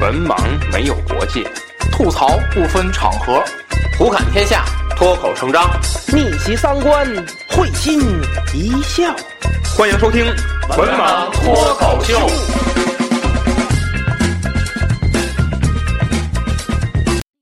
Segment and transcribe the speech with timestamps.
[0.00, 0.34] 文盲
[0.72, 1.44] 没有国界，
[1.92, 3.44] 吐槽不分场合，
[3.98, 4.64] 胡侃天下，
[4.96, 5.62] 脱口成章，
[6.10, 7.06] 逆袭三观，
[7.50, 8.00] 会心
[8.54, 9.14] 一笑。
[9.76, 10.24] 欢迎收听
[10.78, 12.14] 《文盲脱口秀》。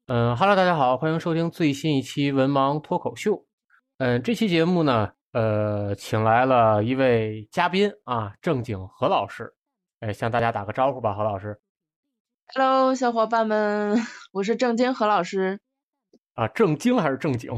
[0.09, 3.35] 嗯哈喽，大家好，欢迎收听最新一期《文盲脱口秀》。
[3.99, 9.49] 嗯，这期节目呢，呃，请来了一位嘉宾啊，正经何老师。
[10.01, 11.57] 哎，向大家打个招呼吧，何老师。
[12.55, 13.99] Hello，小伙伴们，
[14.33, 15.61] 我是正经何老师。
[16.35, 17.51] 啊，正经还是正经？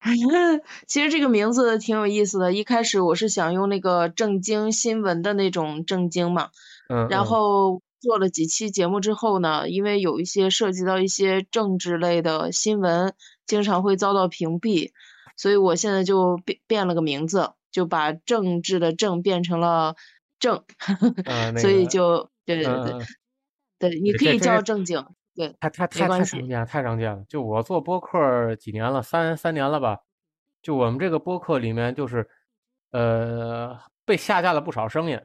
[0.88, 2.54] 其实这个名字挺有意思的。
[2.54, 6.48] 一开始我是想用那个正经新闻的那种正经嘛，
[6.88, 13.12] 嗯，然后做了几期节目之后呢，因为有一些涉及到一些政治类的新闻，
[13.46, 14.90] 经常会遭到屏蔽，
[15.36, 19.96] 所以我现在就变变了个名字，就把政治的政变成了
[20.40, 20.64] 正，
[21.60, 23.06] 所以就对对嗯对嗯
[23.90, 27.24] 对，你可以叫正经，对，太太太太常见了，太常见了。
[27.28, 29.98] 就我做播客几年了，三三年了吧。
[30.62, 32.28] 就我们这个播客里面，就是
[32.92, 35.20] 呃被下架了不少声音。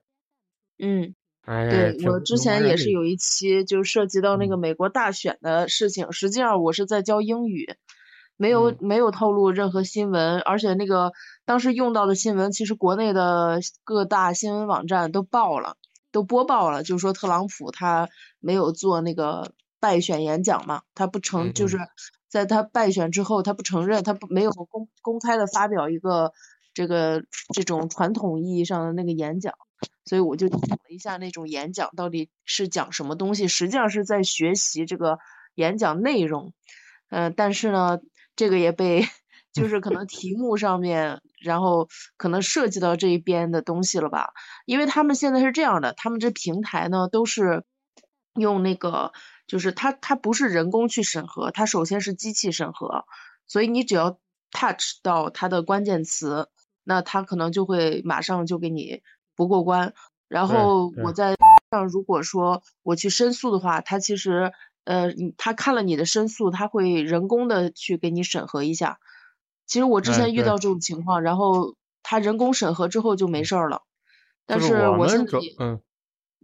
[0.79, 1.13] 嗯。
[1.45, 7.73] 哎，对我之前也是有一期就涉及到那个嗯美国大选的事情，实际上我是在教英语，
[8.35, 11.13] 没有嗯没有透露任何新闻，而且那个
[11.45, 15.77] 当时用到的新闻，其实国内的各大新闻网站都报了，
[16.11, 21.77] 都播报了，就是说特朗普他没有做那个败选演讲嘛，他不承就嗯是
[22.27, 26.33] 在他败选之后，他不承认，他不没有公公开的发表一个
[26.73, 29.53] 这个这种传统意义上的那个演讲。
[30.05, 35.19] 所以我就讲了一下那种演讲到底是讲什么东西，实际上是在学习这个
[35.53, 36.53] 演讲内容，
[37.09, 37.99] 呃，但是呢，
[38.35, 39.05] 这个也被
[39.57, 44.33] 就是可能题目上面，然后可能涉及到这一边的东西了吧，
[44.67, 47.63] 因为他们现在是这样的，他们这平台呢都是
[48.35, 49.11] 用那个，
[49.47, 53.05] 就是它它不是人工去审核，它首先是机器审核，
[53.47, 54.19] 所以你只要
[54.51, 56.49] touch 到它的关键词，
[56.83, 59.01] 那它可能就会马上就给你
[59.35, 59.93] 不过关。
[60.27, 61.35] 然后我在
[61.71, 64.51] 上如果说我去申诉的话，它其实
[64.83, 68.99] 呃，你他看了你的申诉，他会人工的去给你审核一下。
[69.67, 73.83] 其实我之前遇到这种情况，然后他人工审核之后就没事儿了。
[74.45, 75.81] 但是我现在嗯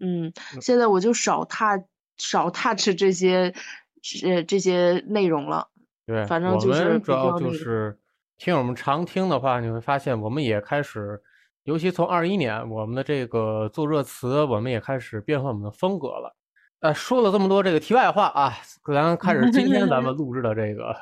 [0.01, 1.84] 嗯，现在我就少 touch
[2.17, 3.53] 少 touch 这些
[4.23, 5.69] 呃这些内容了。
[6.06, 7.97] 对，反正就是主要就是
[8.38, 11.22] 听我们常听的话，你会发现我们也开始，
[11.63, 16.35] 尤其从二一年，我们的这个做热词，我们也开始变换我们的风格了。
[16.81, 18.53] 呃，说了这么多这个题外话啊，
[18.84, 20.94] 咱开始今天咱们 录制的这个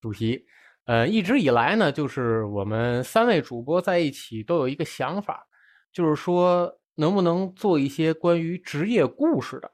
[0.00, 0.44] 主题。
[0.90, 5.46] 呃，一直以来呢，就是我们三位主播在一起都有一个想法，
[5.92, 9.70] 就是说能不能做一些关于职业故事的，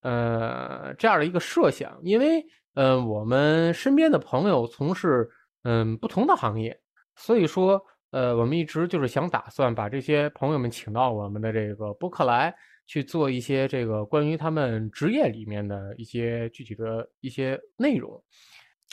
[0.00, 2.42] 呃，这样的一个设想，因为
[2.72, 5.28] 呃，我们身边的朋友从事
[5.64, 6.80] 嗯不同的行业，
[7.14, 7.78] 所以说
[8.10, 12.54] 呃，我们一直就是想打算把这些朋友们请到我们的这个播客来，
[12.86, 18.24] 去做一些这个关于他们职业里面的一些具体的一些内容。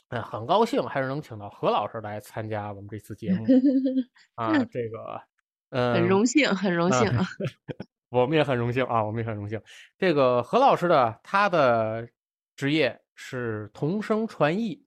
[0.10, 3.46] 嗯，很高兴还是能请到何老师来参加我们这次节目
[4.36, 5.22] 啊，这个
[5.70, 7.26] 嗯，很荣幸，很荣啊幸啊。
[8.10, 9.62] 我们也很荣幸啊，我们也很荣幸。
[9.98, 12.08] 这个何老师的他的
[12.56, 14.86] 职业是同声传译，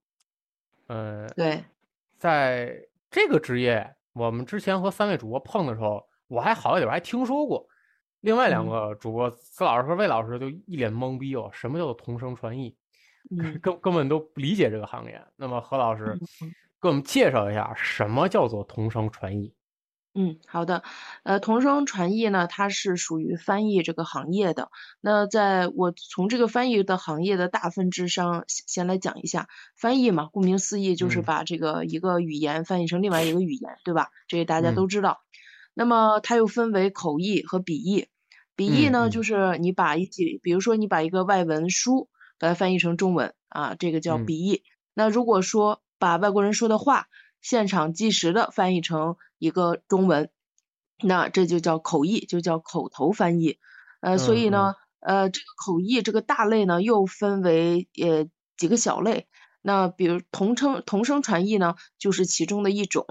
[0.87, 1.63] 嗯，对，
[2.17, 2.81] 在
[3.11, 7.67] 这个职业，我们之前和三位主播碰的时候，我还好一点，我还听说过。
[8.21, 12.75] 另外两嗯个主播司老师和魏老师就一脸懵逼哦，什么叫做同声传译？
[13.31, 15.23] 嗯根根本都不理解这个行业。
[15.37, 19.53] 那么何老师嗯给我们介绍一下什么叫做同声传译？
[20.15, 20.83] 嗯，好的。
[21.23, 24.71] 呃，同声传译呢，它是属于翻译这个行业的。
[25.01, 34.09] 那在我从这个翻译的行业的大分支上先先来讲一下，翻译嘛，顾名思义就是嗯把这个一个语言翻译成另外一个语言，对吧？
[34.27, 35.21] 这个大家嗯都知道。
[35.75, 38.09] 那么它又分为口译和笔译。
[38.57, 42.09] 笔译呢，就是你把一些，比如说你把一个外文书
[42.39, 44.63] 把它翻译成中文啊，这个叫嗯笔译。
[44.95, 47.07] 那如果说把外国人说的话
[47.41, 50.31] 现场即时的翻译成一个中文，
[51.03, 53.59] 那这就叫口译，就叫口头翻译。
[54.01, 59.27] 呃，所嗯以呢，呃，这个口译这个大类呢，又分为呃几个小类。
[59.61, 63.07] 那比如同称同声传译呢，就是其中的一种。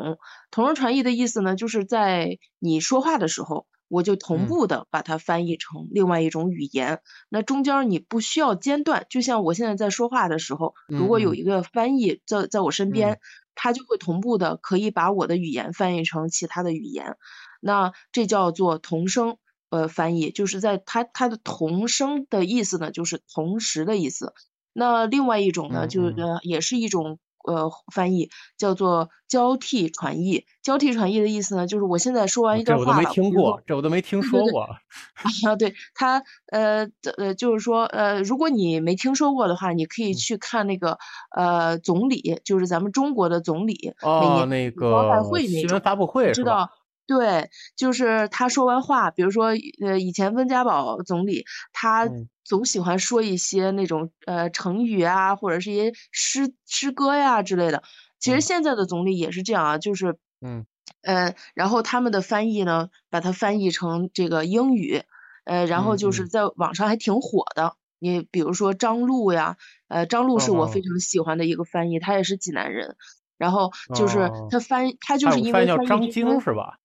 [0.50, 7.00] 同声传译的意思呢，就是在你说话的时候，我就同嗯步的把它翻译成另外一种语言。
[7.30, 13.20] 那中间儿你不需要间断，就像我现在在说话的时候，如果有一个翻译在在我身边，嗯
[13.56, 17.16] 它就会同步的可以把我的语言翻译成其他的语言。
[17.62, 19.38] 那这叫做同声。
[19.70, 24.34] 呃翻译，就是在它它的同声的意思呢，就是同时的意思。
[24.72, 27.20] 那另外一种呢，就呃也是一种。
[27.48, 30.46] 呃，翻译叫做交替传译。
[30.62, 34.64] 交替传译的意思呢，就是我现在说完一段话这我都没听过，这我都没听说过。
[34.64, 36.22] 啊，对他，
[36.52, 40.98] 呃，呃，就是说，呃，如果你没听说过的话，你可以去看那个，
[41.36, 46.70] 呃，总理，就是咱们中国的总理，哦，那个新闻发布会，知道。
[47.08, 49.48] 对，就是他说完话，比如说，
[49.82, 52.10] 呃，以前温家宝总理，他
[52.44, 57.82] 总喜欢说一些那种呃成语啊，或者是一些诗诗歌呀之类的。
[58.20, 60.66] 其实现在的总理也是这样啊，就是嗯，
[61.04, 65.04] 呃，然后他们的翻译呢，把它翻译成这个英语，
[65.46, 67.76] 呃，然后就是在网上还挺火的。
[68.00, 69.56] 你比如说张璐呀，
[69.88, 72.96] 呃，张璐是我非常喜欢的一个翻译，他也是济南人，
[73.38, 76.78] 然后就是他翻，他就是因为翻译张晶是吧？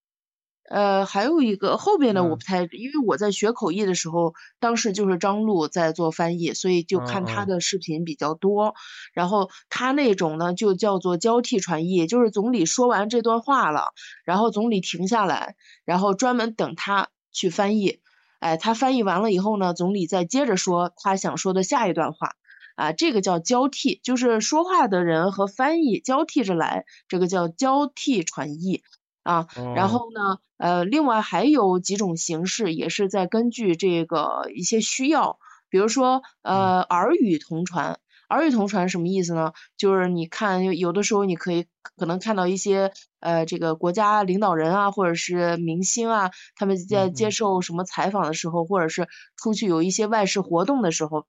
[0.69, 8.73] 呃，还有一个后边的我不太，因为我在学口译的时候，当时就是张璐在做翻译，所以就看他的视频比较多。
[9.13, 13.93] 然后他那种呢，就叫做交替传译，就是总理说完这段话了，
[14.23, 15.55] 然后总理停下来，
[15.85, 17.99] 然后专门等他去翻译。
[18.39, 22.31] 哎，他翻译完了以后呢，总理再接着说他想说的下一段话。
[22.75, 28.81] 啊，这个叫交替，就是说话的人和翻译交替着来，这个叫交替传译。
[29.23, 35.39] 啊，然后呢，呃，另外还有几种形式，也是在根据这个一些需要，
[35.69, 37.99] 比如说，呃，耳语同传，
[38.29, 39.53] 耳语同传什么意思呢？
[39.77, 41.65] 就是你看，有的时候你可以
[41.95, 42.91] 可能看到一些，
[43.21, 51.25] 呃，这个国家领导人啊，或者是明星啊，他们在接受什么采访的时候，或者是出去有一些外事活动的时候，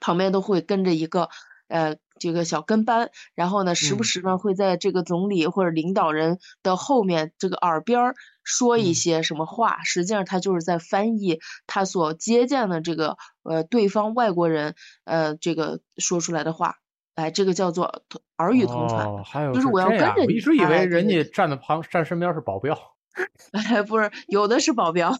[0.00, 1.28] 旁边都会跟着一个。
[1.70, 8.12] 呃，这个小跟班，然后呢，时不时呢会在这个总理或者领导人的后面这个耳边
[8.42, 14.74] 说一些什么话，实际上他就是在翻译他所接见的这个呃对方外国人
[15.04, 16.74] 呃这个说出来的话，
[17.14, 18.02] 哎，这个叫做
[18.38, 19.42] 耳语同传，还。
[19.42, 22.76] 有就是我要跟着你，我一直以为人家站在旁站身边是保镖。
[23.52, 25.12] 哎，不是，有的是保镖，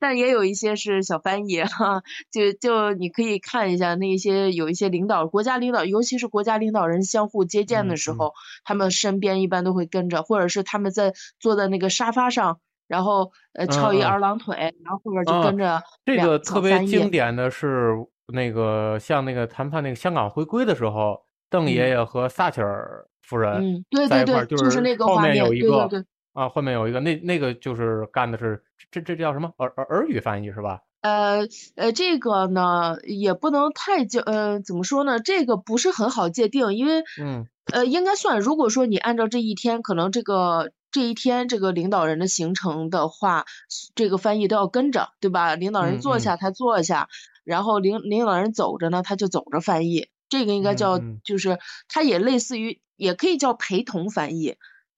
[0.00, 2.02] 但也有一些是小翻译哈。
[2.30, 8.34] 就就你可以看一下那些有一些领导，国家领导，尤其是国家领导人相互接见的时候，
[8.64, 12.58] 他们身边一般都会跟着，或者是他们在坐在那个沙发上，
[12.88, 15.80] 然后呃翘一二郎腿，然后后边就跟着。
[16.04, 17.92] 这个特别经典的是
[18.32, 25.86] 那个像那个谈判那个香港回归的时候，邓爷爷和撒切尔夫人在一块儿，就是那个画面有一个。
[25.86, 26.06] 对对对。
[26.36, 28.62] 啊，后面有一个，那那个就是干的是
[28.92, 30.82] 这这这叫什么耳耳耳语翻译是吧？
[31.00, 31.46] 呃
[31.76, 35.18] 呃，这个呢也不能太叫呃怎么说呢？
[35.18, 43.46] 这个不是很好界定，因为嗯呃应该算，如果说你按照这一天，可能这个这一天这个领导人的行程的话，
[43.94, 45.54] 这个翻译都要跟着，对吧？
[45.54, 47.08] 领导人坐下他坐下，
[47.44, 51.58] 然后领领导人走着呢他就走着翻译，这个应该叫就是
[51.88, 54.56] 它也类似于也可以叫陪同翻译。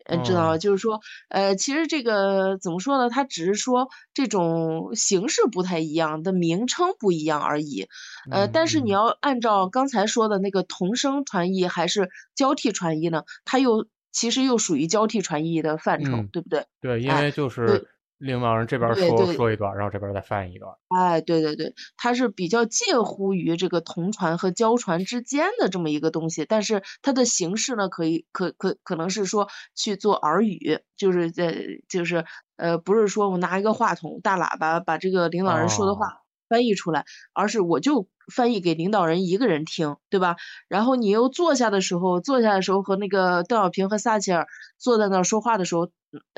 [0.08, 3.10] 嗯，知道了，就是说，呃，其实这个怎么说呢？
[3.10, 7.86] 它只是说这种形式不太一样，的名称不一样而已。
[8.30, 13.22] 呃，但是你要按照刚才说的那个同声传译还是交替传译呢？
[13.44, 16.66] 它又其实又属于交替传译的范畴，对不对？
[16.80, 17.88] 对，因为就是。
[18.18, 20.72] 领导人这边说说一段，然后这边再翻译一段。
[20.88, 31.54] 哎，对对对，它是比较介乎于这个同传和交传之间的这么一个东西，但是它的形式呢，可以可可可能是说去做耳语，就是在
[31.88, 32.24] 就是
[32.56, 36.06] 呃，不是说我拿一个话筒大喇叭把这个领导人说的话
[36.48, 40.36] 翻译出来，而是我就翻译给领导人一个人听，对吧？
[40.68, 44.46] 然后你又坐下的时候，坐下的时候和那个邓小平和撒切尔
[44.76, 45.88] 坐在那儿说话的时候。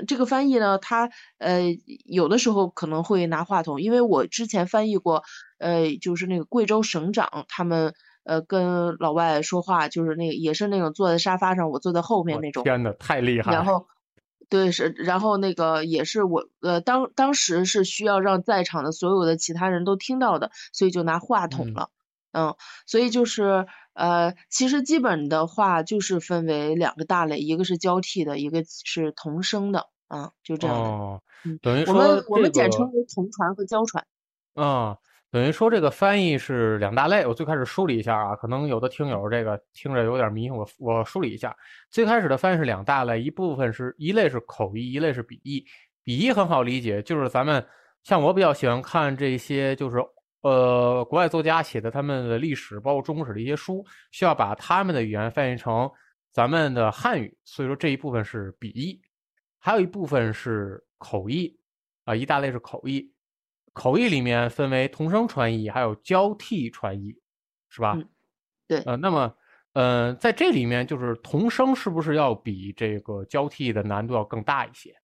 [0.06, 1.60] 这个翻译呢，他呃
[2.04, 5.22] 有的时候可能会拿话筒，因为我之前翻译过，
[5.58, 12.64] 呃就是那个贵州省长他们呃跟老外说话，就是那个也是那种坐在沙发上，我坐在后面那种。
[12.64, 13.56] 天呐，太厉害了！
[13.56, 13.86] 然后
[14.48, 21.90] 对是，然后那个也是我呃当当时是需要让在场的所有的其他人都听到的，所以就拿话筒了。
[21.92, 21.99] 嗯，
[22.86, 30.82] 所以就是呃，其实基本的话就是分为两个大类，一个是交替的，一个是同声的，啊，就这样的。
[30.82, 31.22] 哦，
[31.60, 34.06] 等于说我们我们简称为同传和交传。
[34.54, 34.96] 啊，
[35.32, 37.26] 等于说这个翻译是两大类。
[37.26, 41.54] 我最开始梳理一下啊，可能有的听友这个听着有点迷，我我梳理一下。
[41.90, 45.64] 最开始的翻译是两大类，一部分是一类是口译，一类是笔译。
[46.04, 47.66] 笔译很好理解，就是咱们
[48.04, 49.98] 像我比较喜欢看这些，就是。
[50.42, 55.90] 呃，国外作家写的他们的历史，包括中国史的一些书，需要把他们的语言翻译成
[56.32, 59.00] 咱们的汉语，所以说这一部分是笔译，
[59.58, 61.58] 还有一部分是口译，
[62.04, 63.12] 啊，一大类是口译。
[63.72, 67.16] 口译里面分为同声传译，还有交替传译，
[67.68, 67.94] 是吧？
[67.96, 68.08] 嗯
[68.66, 69.34] 对呃，那么，
[69.72, 74.94] 呃，在这里面，就是同声是不是要比这个交替的难度要更大一些？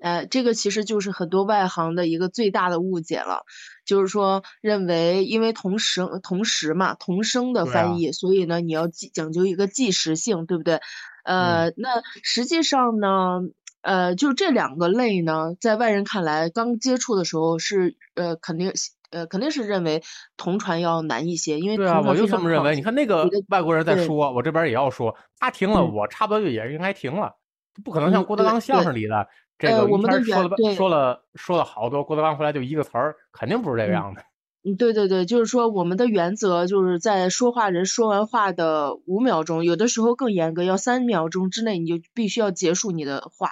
[0.00, 3.44] 呃，这个其实就是很多外行的一个最大的误解了，
[3.84, 10.80] 就是说认为因为同时同时嘛同声的翻译，所以呢你要记讲究一个即时性，对不对？
[11.24, 13.42] 嗯呃，那实际上呢，
[13.82, 18.72] 呃，就这两个类呢，在外人看来，刚接触的时候是呃肯定
[19.10, 20.02] 呃肯定是认为
[20.38, 22.74] 同传要难一些，因为对啊，我就这么认为。
[22.74, 27.36] 你看那个外国人在说，我这边也要说，他停了，嗯我差不多就也应该停了，
[27.84, 29.28] 不可能像郭德纲相声里的
[29.60, 34.22] 这呃我们的原天说了说了说了好多，郭德纲回来就一个词儿，肯定不是这个嗯样子。
[34.62, 43.48] 嗯，对对对，就是说我们的原则就是在说话人说完话的五秒钟，有的时候更严格，要三秒钟之内你就必须要结束你的话，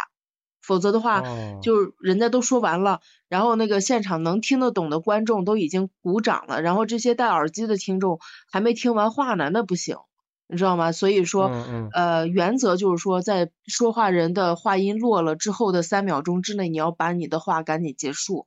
[0.60, 8.18] 否则的话，哦就是人家都说完了，然后那个现场能听得懂的观众都已经鼓掌了，然后这些戴耳机的听众
[8.50, 9.96] 还没听完话呢，那不行，
[10.48, 10.92] 你知道吗？
[10.92, 18.46] 所以说，嗯嗯呃，原则就是说，在说话人的话音落了之后的三秒钟之内，你要把你的话赶紧结束。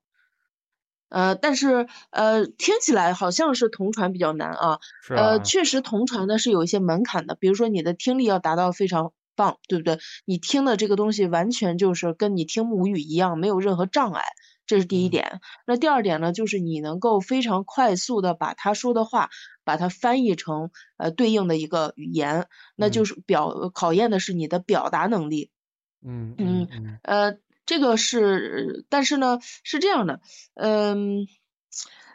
[1.10, 4.80] 呃，但是呃，听起来好像是同传比较难啊。
[5.02, 10.00] 是啊呃，，确实同传呢是有一些门槛的，比如说你的听力要达到非常棒，对不对？
[10.26, 14.24] 你听的这个东西完全就是跟你听母语一样，没有任何障碍，
[14.66, 15.42] 这是第一嗯点。
[15.68, 19.30] 那第二点呢，就是你能够非常快速的把他说的话，
[19.64, 25.50] 把它翻译成呃对应的一个语言，那就嗯是表考验的是你的表达能力。
[26.04, 30.20] 嗯嗯呃，这个是，但是呢，是这样的，
[30.56, 31.28] 嗯，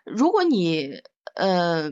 [0.04, 0.90] 如果你，
[1.34, 1.90] 呃，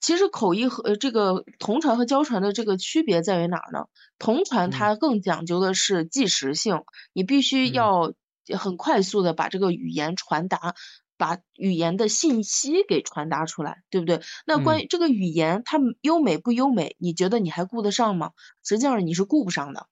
[0.00, 3.86] 其实口译和呃这个同传和交传的这个区别在于哪儿呢？
[4.18, 8.12] 同传嗯它更讲究的是即时性，你必须嗯要
[8.58, 10.74] 很快速的把这个语言传达，
[11.16, 14.20] 把语言的信息给传达出来，对不对？
[14.46, 18.32] 那关嗯于这个语言它优美不优美，你觉得你还顾得上吗？
[18.62, 19.86] 实际上你是顾不上的。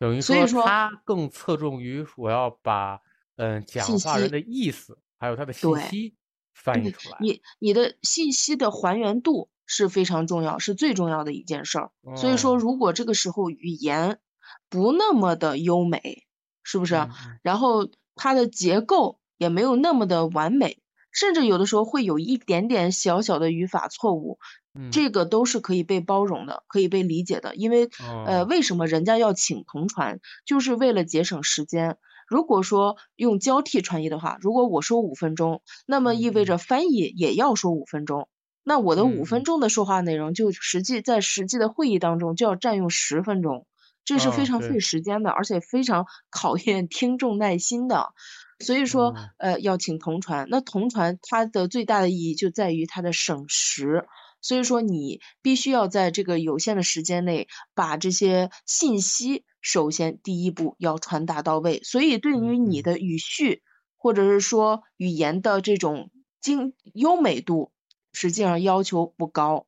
[0.00, 3.00] 等于所以说它更侧重于我要把
[3.36, 6.14] 嗯讲话人的意思，还有他的信息
[6.54, 7.18] 翻译对出来。
[7.20, 11.90] 你你的信息的还原度是非常重要，是最重要的一件事儿。
[12.16, 14.18] 所以说，哦如果这个时候语言
[14.70, 16.24] 不那么的优美，
[16.62, 16.94] 是不是
[17.42, 20.78] 然后它的结构也没有那么的完美，
[21.12, 24.38] 甚至有的时候会有一点点小小的语法错误，
[24.74, 27.54] 嗯这个都是可以被包容的，可以被理解的。
[27.54, 27.88] 因为
[28.26, 31.96] 呃，哦为什么人家要请同传，就是为了节省时间。
[32.28, 38.28] 如果说用交替传译的话，如果我说五分钟，那么意味着翻译也要说五分钟。
[38.64, 43.64] 那我的五嗯分钟的说话内容，就实际在实际的会议当中就要占用十分钟，
[44.04, 48.08] 这是非常费时间的，而且非常考验听众耐心的。
[48.60, 50.46] 所以说嗯，呃，要请同传。
[50.50, 54.06] 那同传它的最大的意义就在于它的省时。
[54.42, 61.80] 所以说，你必须要在这个有限的时间内，把这些信息首先第一步要传达到位。
[61.82, 63.62] 所以，对于你的语序
[63.96, 66.10] 或者是说语言的这种
[66.40, 67.72] 精优美度，
[68.12, 69.66] 实际上要求不高。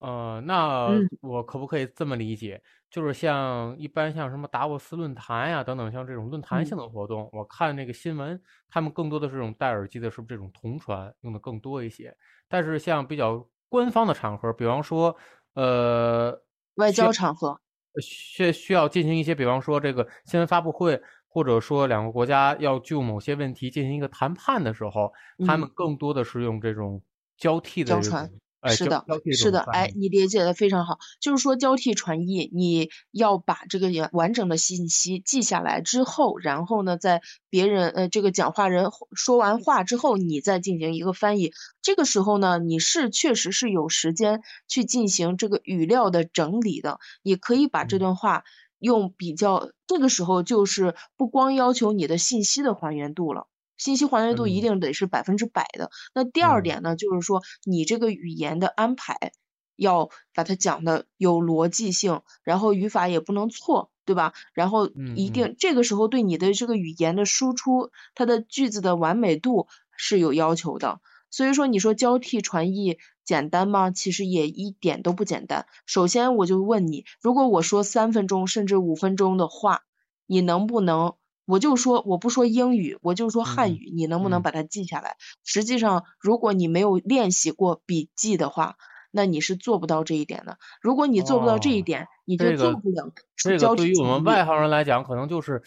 [0.00, 2.62] 呃，那嗯我可不可以这么理解？
[2.90, 6.66] 就是像一般像什么达沃斯论坛呀等等，像这种论坛嗯。
[6.66, 12.16] 性的活动，我看那个新闻，他们更多的是这种戴耳机的，是不是这种同传用的更多一些？
[12.48, 15.16] 但是像比较官方的场合，比方说，
[15.54, 16.40] 呃，
[16.76, 17.60] 外交场合，
[18.02, 25.76] 需需要进行一些，比方说这个新闻发布会，或者说两个国家要就某些问题进行一个谈判的时候，他们嗯。
[25.76, 27.02] 更多的是用这种
[27.36, 28.30] 交替的这交传
[28.68, 30.98] 是的是的，哎，你理解的非常好。
[31.20, 41.52] 就是说，交替传译，你要把这个完完整的信息记下来之后，然后呢，在别人呃这个讲话人说完话之后，你再进行一个翻译。
[41.82, 48.44] 这个时候呢，你是确实是有时间去进行这个语料的整理的，你可以把这嗯段话
[48.78, 53.46] 用比较，这个时候就是不光要求你的信息的还原度了。
[53.76, 55.90] 信息还原度一嗯定得是百分之百的。
[56.14, 59.32] 那第二嗯点呢，就是说你这个语言的安排
[59.76, 64.32] 要把它讲的有逻辑性，然后语法也不能错，对吧？
[64.54, 71.00] 然后一定这个时候对你的这个语言的输出，它的句子的完美度是有要求的。
[71.28, 73.90] 所以说，你说交替传译简单吗？
[73.90, 75.66] 其实也一点都不简单。
[75.84, 79.82] 首先，我就问你，如果我说三分钟甚至五分钟的话，
[80.26, 81.14] 你能不能？
[81.46, 85.16] 我就说我不说英语，我就说汉嗯语，你能不能嗯把它记下来？
[85.44, 88.76] 实际上，如果你没有练习过笔记的话，
[89.12, 90.58] 那你是做不到这一点的。
[90.82, 94.24] 如果你做不到这一哦点，你就做不了这交个对于我们。
[94.24, 95.62] 外行人来讲，可能就是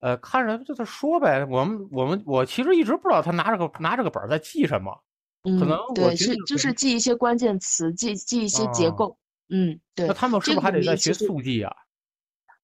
[0.00, 1.46] 呃，看着就他说呗。
[1.48, 4.92] 我们我们我其实一直不知道他拿着个拿着个本儿在记什么，
[5.42, 9.18] 可能嗯，对，我是就是记一些关键词，记记一些结哦构。
[9.48, 11.74] 嗯，对那，他们是不是还得再学速记啊？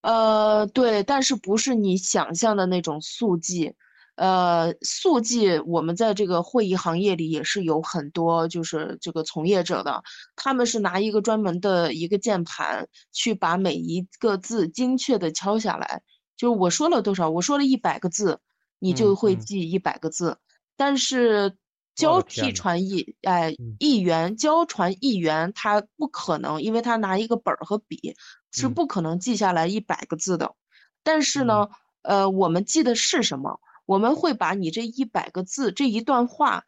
[0.06, 3.74] 呃，对，但是不是你想象的那种速记。
[4.14, 10.04] 呃，速记我们在这个会议行业里也是有很多就是这个从业者的，
[10.36, 16.02] 他们是拿一个专门的一个键盘去把每一个字精确的敲下来。
[16.36, 18.38] 就是我说了多少，我说了一百个字，
[18.78, 20.38] 你就会记一百个字。
[20.76, 21.56] 但是
[21.96, 28.14] 交替传译，哎嗯，一元交传译员，他不可能，因为他拿一个本儿和笔
[28.56, 28.74] 是嗯。
[28.74, 30.54] 不可能记下来一百个字的。
[31.02, 31.68] 但是呢，
[32.02, 33.60] 呃，我们记的是什么？
[33.84, 36.64] 我们会把你这一百个字这一段话，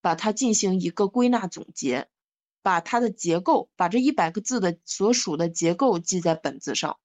[0.00, 2.06] 把它进行一个归纳总结，
[2.62, 6.98] 把它的结构，把这一百个字的所属的结构记在本子上，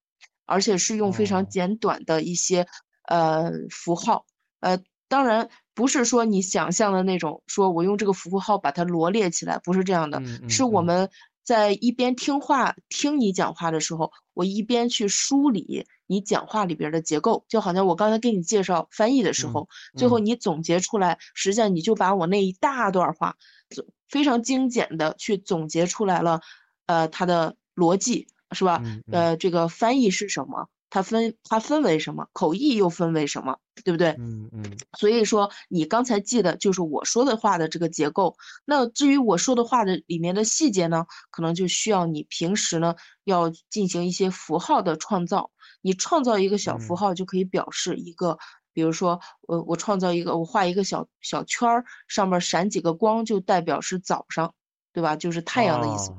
[0.45, 1.47] 而且是用非常哦。
[1.49, 2.67] 简短的一些
[3.07, 4.25] 呃符号，
[4.59, 4.77] 呃，
[5.07, 10.85] 当然不是说你想象的那种，说我用这个符号把它罗列起来，不是这样的，嗯嗯是我嗯。
[10.85, 11.09] 们
[11.45, 23.37] 在一边听话听你讲话的时候，我一边去梳理你讲话里边儿的结构，就好像我刚才给你介绍翻译的时嗯候，最后嗯你总结出来，实际上你就把我那一大段儿话，
[23.69, 26.41] 总非常精简的去总结出来了，
[26.87, 28.81] 呃，它的逻辑是吧？
[29.11, 30.67] 呃，这个翻译是什么？
[30.95, 32.25] 它分它分为什么？
[32.31, 33.57] 口译又分为什么？
[33.83, 34.11] 对不对？
[34.17, 34.63] 嗯嗯
[34.97, 38.37] 所以说，你刚才记的就是我说的话的这个结构。
[38.63, 45.51] 那至于我说的话的里面的细节呢，可能就需要你平时呢要进行一些符号的创造。
[45.81, 48.37] 你创造一个小符嗯号，就可以表示一个，
[48.71, 54.53] 比如说，我我创造一个，我画一个小小圈儿，上面闪几个光，就代表是早上，
[54.93, 55.17] 对吧？
[55.17, 56.13] 就是太阳的意思。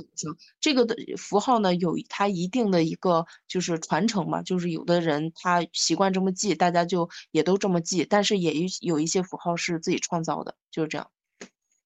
[0.00, 11.10] 哦早上这个的符号呢，有它一定的一个就是传承嘛，就是有的人他习惯这么记，大家就也都这么记，但是也有有一些符号是自己创造的，就是这样。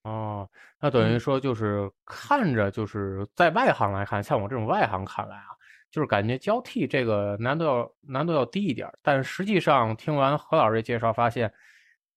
[0.04, 0.49] 哦，
[0.81, 5.47] 那等于嗯说就是看着就是在外行来看，像我这种外行看来啊，
[5.91, 11.52] 就是感觉交替这个难度要难度要低一点儿，但实际上听完何老师介绍，发现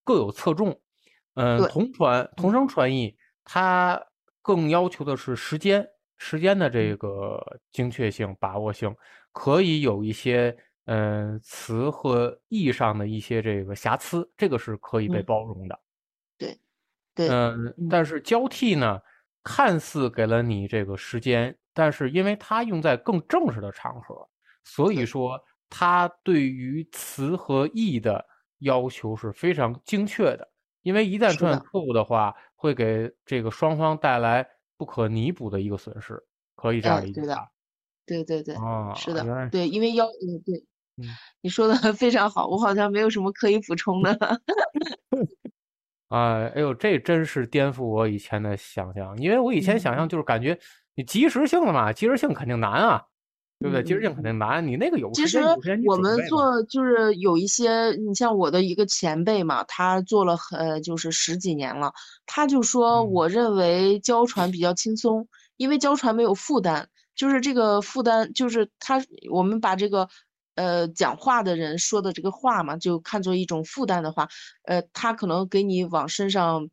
[0.03, 0.79] 各有侧重。
[1.37, 4.01] 嗯，同传同声传译，它
[4.41, 5.85] 更要求的是时间
[6.17, 6.97] 时间的这嗯。
[6.97, 8.95] 个精确性、把握性，
[9.31, 15.23] 可以有一些嗯词和义上的一些这个瑕疵，这个是可以被嗯。
[15.23, 15.79] 包容的。
[16.39, 16.59] 对，
[17.15, 18.99] 对嗯，但是交替呢，
[19.43, 24.27] 看似给了你这个时间，但是因为它用在更正式的场合，
[24.63, 28.23] 所以说它对于词和义的
[28.59, 30.47] 要求是非常精确的。
[30.83, 34.47] 因为一旦出现错误的话，会给这个双方带来
[34.77, 36.21] 不可弥补的一个损失，
[36.55, 37.35] 可以这样哎对的理解？
[38.05, 40.63] 对对对，啊，是的，对，因为要嗯对
[40.97, 41.09] 嗯，
[41.41, 44.11] 你说的 非常好，我好像没有什么可以补充的。
[46.09, 50.57] 啊，哎呦，这真是颠覆我以前的想象，因为我以前想象嗯就是感觉
[50.95, 53.03] 你及时性的嘛，及时性肯定难啊，
[53.65, 53.81] 对不对？
[53.81, 61.91] 嗯及时性肯定难，你那个有其实时间有时间你我们做就是有一些，你像我的一个前辈嘛，他做了很就是十几年了，
[62.27, 70.07] 他就说，嗯我认为交传比较轻松，因为交传没有负担，就是这个负担就是他我们把这个
[70.55, 74.27] 呃讲话的人说的这个话嘛，就看作一种负担的话，
[74.65, 76.69] 呃，他可能给你往身上。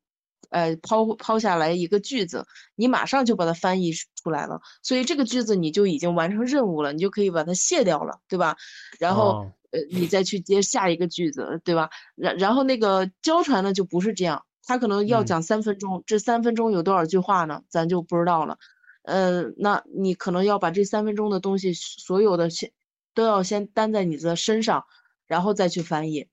[0.53, 8.57] 呃，抛抛下来一个句子，你马上就把它翻译出来了，所以这个句子你就已经完成任务了，你就可以把它卸掉了，对吧？
[8.99, 11.88] 然后、哦呃，你再去接下一个句子，对吧？
[12.15, 17.62] 然然后那个交传呢就不是这样，他可能要嗯讲三分钟，这三分钟有多少句话呢？
[17.71, 18.59] 咱就不知道了。
[19.05, 22.71] 呃，那你可能要把这三分钟的东西所有的先
[23.15, 24.85] 都要先担在你的身上，
[25.27, 26.29] 然后再去翻译。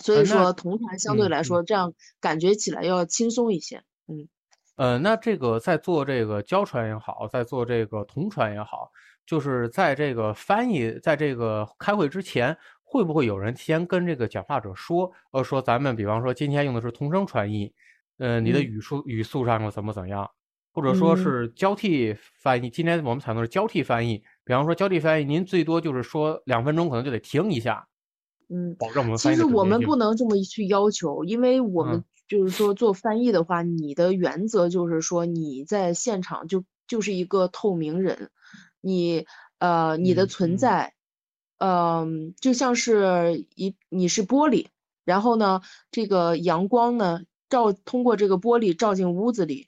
[0.00, 3.82] 所以说，同传相对来说，这样感觉起来要轻松一些。
[4.08, 4.28] 嗯。
[4.76, 8.90] 呃，那这个在做这个交传也好，在做这个同传也好，
[9.26, 17.70] 就是在这个翻译，在这个开会之前，会不会有人先跟这个讲话者说，呃，说咱们比方说今天用的是同声传译，
[18.16, 20.30] 呃，你的嗯语速语速上要怎么怎么样，
[20.72, 27.86] 或者说嗯是交替翻译，今天我们采用的是交替翻译，比方说交替翻译，您最多就是说两分钟可能就得停一下，
[28.52, 28.76] 嗯，
[29.16, 32.04] 其实我们不能这么去要求，因为我们嗯。
[32.30, 38.30] 就是说做翻译的话，你的原则就是说你在现场就就是一个透明人，
[38.80, 39.26] 你
[39.58, 40.94] 呃你的存在，
[41.58, 44.68] 嗯、就像是一你是玻璃，
[45.04, 45.60] 然后呢
[45.90, 49.66] 这个阳光呢照通过这个玻璃照进屋子里，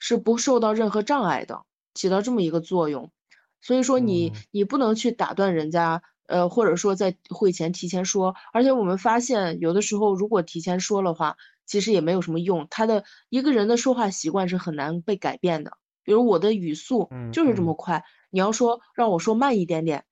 [0.00, 1.62] 是不受到任何障碍的，
[1.94, 3.12] 起到这么一个作用。
[3.60, 4.42] 所以说你嗯。
[4.50, 8.34] 你不能去打断人家呃，或者说在会前提前说。
[8.52, 12.66] 而且我们发现，有的时候如果提前说的话，其实也没有什么用。
[12.70, 15.72] 他的一个人的说话习惯是很难被改变的。
[16.04, 20.04] 比如我的语速就是这么快，你要说让我说慢一点点，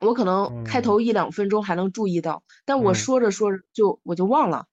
[0.00, 4.66] 我可能开头一两分钟还能注意到，但我说着说着就我就忘了，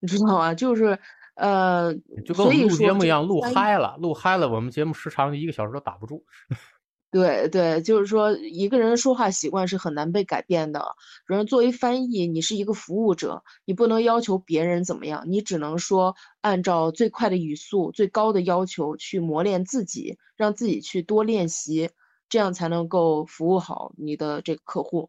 [0.00, 0.54] 你知道吗？
[0.54, 0.98] 就是。
[1.36, 1.92] 呃，
[2.24, 6.24] 就跟我们录节目一样，录嗨了，录嗨了，我们节目时长一个小时都打不住。
[7.14, 10.84] 对对，就是说一个人说话习惯是很难被改变的。
[11.26, 21.88] 然后作为翻译，你是一个服务者，你不能要求别人怎么样，你只能说按照最快的语速、最高的要求去磨练自己，让自己去多练习，
[22.28, 25.08] 这样才能够服务好你的这个客户。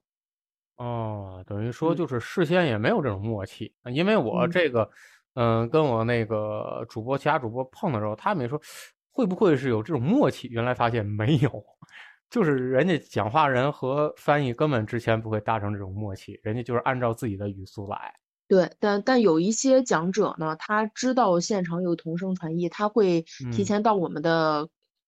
[0.77, 4.87] 哦，等于说就是事先也没有这种默契，因为我这个。
[5.37, 8.57] 嗯，跟我那个主播其他主播碰的时候，他们也说
[9.15, 10.49] 会不会是有这种默契？
[10.49, 11.49] 原来发现没有，
[12.29, 18.13] 就是人家讲话人和翻译根本之前不会达成这种默契，人家就是按照自己的语速来。
[18.49, 23.23] 对，但但有一些讲者呢，他知道现场有同声传译，他会
[23.53, 24.67] 提前到我们的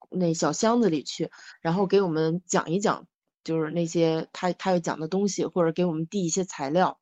[0.09, 1.29] 那小箱子里去，
[1.61, 3.05] 然后给我们讲一讲，
[3.43, 6.97] 就是那些他他要讲的东西，或者给我们递一些材料。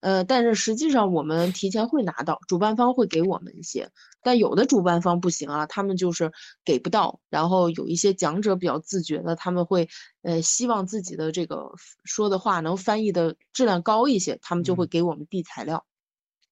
[0.00, 3.90] 呃，但是实际上我们提前会拿到，主办方会给我们一些，
[4.22, 6.30] 但有的主办方不行啊，他们就是
[6.64, 7.20] 给不到。
[7.28, 9.88] 然后有一些讲者比较自觉的，他们会
[10.22, 11.72] 呃希望自己的这个
[12.04, 15.84] 说的话能翻译的质量高一些，他们就会给我们递材料。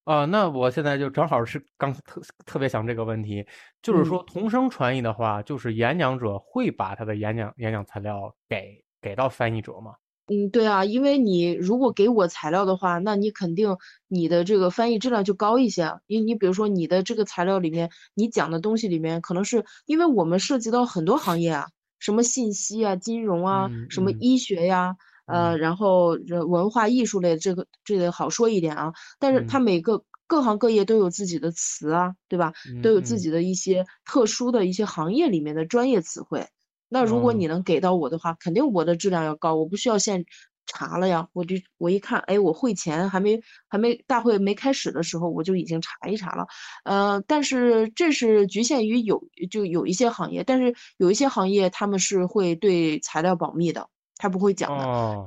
[0.04, 3.44] 啊，那我现在就正好是刚特特别想这个问题，
[3.82, 9.94] 就是说同声传译的话，就是演讲者会把他的演讲演讲材料给给到翻译者吗？
[10.28, 13.76] 嗯，对啊，因为你如果给我材料的话，那你肯定
[14.08, 16.00] 你的这个翻译质量就高一些。
[16.08, 21.68] 因为你比如说你的这个材料里面，你讲的东西里面，可能是因为我们涉及到很多行业啊，
[22.00, 28.92] 什么信息啊、金融啊、什么医学呀，呃，然后文化艺术类这个这个好说一点啊。
[29.20, 32.52] 但是它每个各行各业都有自己的词啊，对吧？
[32.82, 36.48] 都有自己的一些特殊的一些行业里面的专业词汇。
[36.88, 40.24] 那如果你能给到我的话，肯定我的质量要高，我不需要现
[40.66, 41.28] 查了呀。
[41.32, 46.46] 我就我一看，哎，我会前还没还没大会没开始的时候，我就已经查一查了。
[46.84, 54.84] 呃，但是这是局限于有就有一些行业，但是有一些行业他们是会对材料保密的，他不会讲的。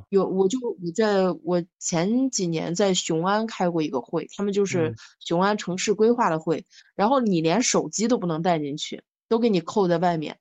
[0.10, 10.38] 有我就我在我前几年在雄安开过一个会，他们就是雄安城市规划的会，然后你连手机都不能带进去，都给你扣在外面。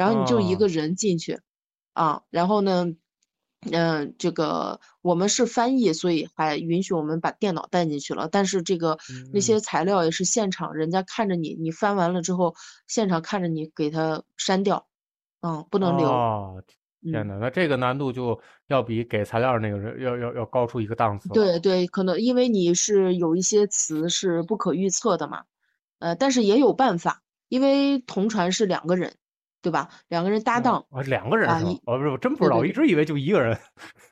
[0.00, 1.40] 然后你就一个人进去，
[1.92, 2.86] 啊，然后呢，
[3.70, 8.26] 嗯，这个我们是翻译，所以还允许我们把电脑带进去了。
[8.32, 8.96] 但是这个
[9.30, 12.54] 那些材料也是现场，人家看着你，你翻完了之后，
[12.86, 14.86] 现场看着你给他删掉，
[15.42, 16.08] 嗯，不能留。
[16.08, 16.62] 哦，
[17.02, 21.28] 天呐，那这个难度就要比给材料那个人要要要高出一个档次。
[21.28, 25.44] 对对，可能因为你是有一些词是不可预测的嘛，
[25.98, 29.12] 呃，但是也有办法，因为同传是两个人。
[29.62, 29.88] 对吧？
[30.08, 33.58] 两个人搭档啊，两个人啊，哦，不是，我真不知道，我一直以为就一个人。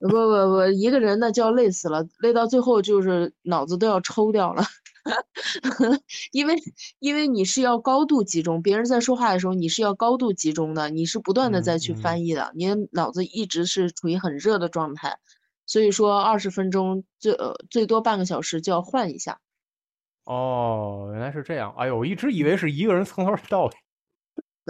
[0.00, 4.62] 不不不，一个人那就要累死了，累到最后就是脑子都要抽掉了。
[6.32, 6.54] 因为
[6.98, 15.18] 因为你是要高度集中，别人在说话的时候，你是要高度集中的，你是不断的再去翻译的，你的脑子一直是处于很热的状态。
[15.64, 19.38] 所以说，二十分钟最呃最多半个小时就要换一下。
[20.24, 21.74] 哦，原来是这样。
[21.78, 23.72] 哎呦，我一直以为是一个人从头到尾。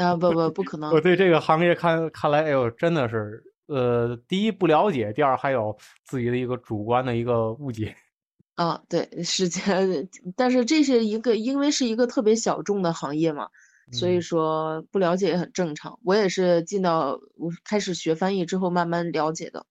[0.05, 0.91] 啊不不不可能！
[0.93, 7.95] 我对这个行业看看来，哎呦，真的是，呃，第一不了解，第二还有自己的一个主观的一个误解。
[8.57, 9.63] 啊，对，时间，
[10.37, 13.49] 但是这是一个，因为是一个特别小众的行业嘛，
[13.93, 15.99] 所以说不了解也很正常。
[16.05, 19.65] 我也是进到我开始学翻译之后慢慢了解的。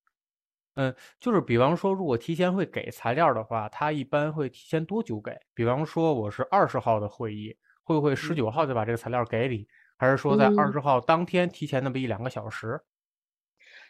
[0.76, 5.36] 嗯，就是比方说，如果提前会给材料的话，他一般会提前多久给？
[5.54, 9.68] 比方说，我是二十号的会议，会不会十九号就把这个材料给你？
[9.98, 12.82] 还是说在二十号当天提前那么一两个小时，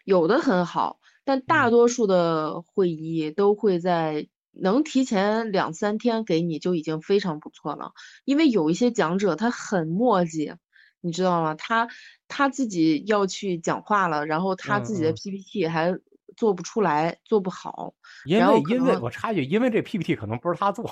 [0.06, 7.92] 有的很好，但大多数的会议都会在能提前两三天给你就已经非常不错了。
[8.24, 10.56] 因为有一些讲者他很磨叽，
[11.02, 11.56] 你知道吗？
[11.56, 11.90] 他
[12.30, 16.00] 他自己要去讲话了，然后他自己的 PPT 还
[16.38, 17.94] 做不出来，做不好。
[18.26, 20.90] 因为因为我插一句，因为这 PPT 可能不是他做，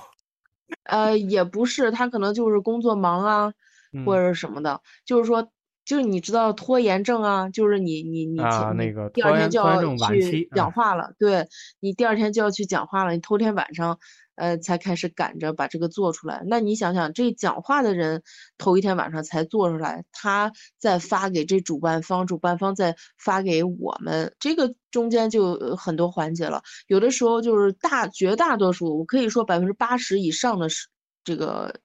[0.83, 3.53] 呃，也不是，他可能就是工作忙啊。
[4.03, 5.47] 或者是什么的，就是说，
[5.85, 8.37] 就是你知道拖延症啊，就是你你你
[8.73, 11.47] 那个第二天就要去讲话了，对
[11.79, 13.99] 你第二天就要去讲话了，你头天晚上
[14.35, 16.43] 呃，才开始赶着把这个做出来。
[16.47, 18.21] 那你想想，这讲话的人
[18.57, 26.63] 头一天晚上才做出来，他再发给这主办方，主办方再发给我们，这个中间就呃很多环节了。
[26.87, 30.89] 有的时候就是大绝大多数，我可以说百分之八十以上的时
[31.23, 31.79] 这个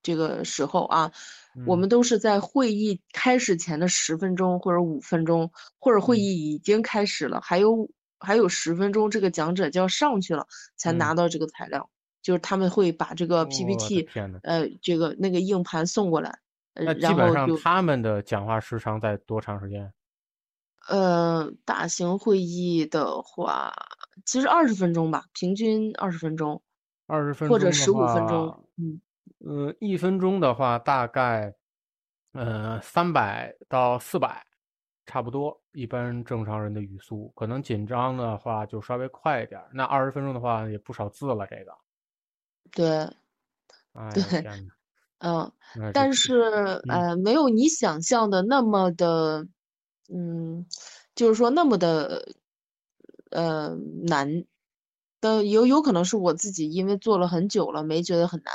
[0.00, 1.10] 这个时候啊，
[1.66, 7.88] 我们都是在会议开始前的十分钟或者五分钟，或者会议已经开始了，还有。
[8.22, 10.46] 还有十分钟，这个讲者就要上去了，
[10.76, 11.88] 才拿到这个材料。
[12.20, 14.06] 就是他们会把这个 PPT，
[14.42, 16.38] 呃，这个那个硬盘送过来。
[16.74, 19.90] 那基本上他们的讲话时长在多长时间？
[20.90, 23.72] 呃，大型会议的话，
[24.26, 26.62] 其实二十分钟吧，平均二十分钟。
[27.06, 28.66] 二十分钟或者十五分钟。
[28.76, 29.00] 嗯。
[29.40, 31.54] 呃，一分钟的话，大概，
[32.32, 34.46] 呃，三百到四百。
[35.06, 39.60] 差不多，一般正常人的语速，可能紧张的话就稍微快一点。
[39.72, 41.72] 那二十分钟的话也不少字了，这个。
[42.70, 43.10] 对，
[44.14, 44.44] 对，
[45.18, 45.52] 嗯，
[45.92, 49.44] 但是呃，没有你想象的那么的，
[50.08, 50.64] 嗯，
[51.16, 52.28] 就是说那么的，
[53.30, 53.74] 呃，
[54.04, 54.44] 难。
[55.20, 58.54] 的有有可能是我自己因为做了很久了，没觉得很难。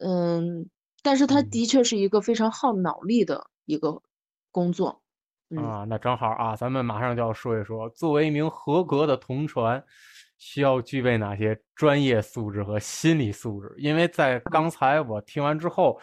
[0.00, 0.68] 嗯，
[1.02, 4.02] 但是它的确是一个非常耗脑力的一个
[4.50, 5.00] 工作。
[5.56, 9.82] 啊，那正好啊，咱们马上就要说一说，作为一名合格的同传，
[10.38, 13.74] 需要具备哪些专业素质和心理素质？
[13.76, 16.00] 因为在刚才我听完之后，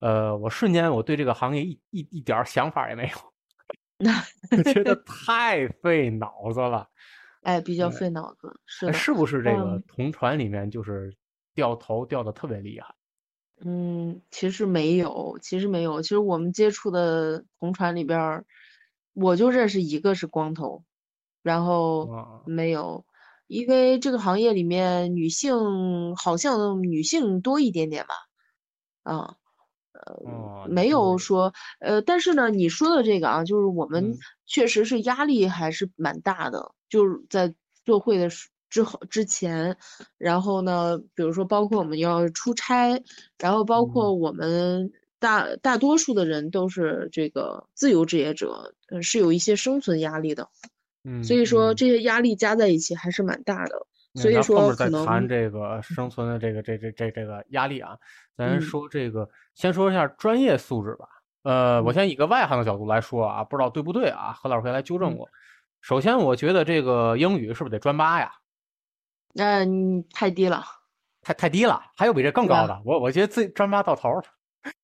[0.00, 6.88] 呃，我瞬间我对这个行业一一一点想法也没有， 觉得 太费脑子了。
[7.42, 11.14] 哎，比较费脑子，是是不是这个同传里面就是
[11.54, 12.94] 掉头掉的特别厉害？
[13.64, 18.44] 嗯，其实没有，其实没有，其实我们接触的同传里边。
[19.18, 20.84] 我就认识一个是光头，
[21.42, 22.06] 然后
[22.44, 23.06] 没有，
[23.46, 28.14] 因为这个行业里面女性好像女性多一点点吧，
[29.04, 29.36] 啊，
[29.94, 37.54] 呃，没有说，呃，但是呢，你说的这个啊，就是我们确实是压力还是蛮大的，就是在
[37.86, 38.28] 做会的
[38.68, 39.76] 之后之前，
[40.18, 43.02] 然后呢，比如说包括我们要出差，
[43.38, 44.92] 然后包括我们。
[45.18, 50.46] 大大多数的人都是这个自由职业者，嗯，是有一些生存压力的，
[51.04, 53.86] 嗯，所以说这些压力加在一起还是蛮大的。
[54.14, 57.96] 所以说可能谈这个生存的这个这这这这个压力啊，
[58.36, 61.08] 咱说这个先说一下专业素质吧。
[61.44, 64.34] 呃，我先以个外行的角度来说啊，不知道对不对啊？
[64.34, 65.26] 何老师可以来纠正我。
[65.80, 68.32] 首先，我觉得这个英语是不是得专八呀？
[69.36, 70.64] 嗯，太低了，
[71.22, 71.80] 太太低了。
[71.96, 72.80] 还有比这更高的？
[72.84, 74.22] 我我觉得自专八到头了。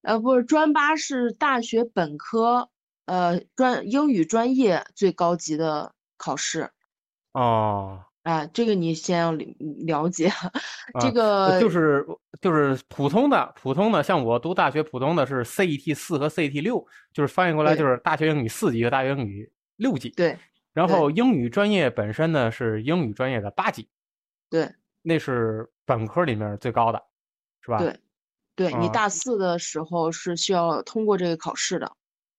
[0.03, 2.69] 呃，不是专八是大学本科，
[3.07, 6.71] 呃，专英语专业最高级的考试。
[7.33, 10.31] 哦，啊，这个你先要了解。
[11.01, 12.07] 这个就是
[12.41, 20.11] 就是普通的普通的，像我读大学普通的是 CET 四和 CET 六，就是翻译过来就是大学英语四级和大学英语六级。
[20.11, 20.39] 对。
[20.75, 23.89] 然后英语专业本身呢是英语专业的八级。
[24.53, 24.71] 对。
[25.03, 27.03] 那是本科里面最高的，
[27.61, 27.79] 是吧？
[27.79, 27.99] 对。
[28.55, 31.91] 对你大四的时候是需要通过这个考试的，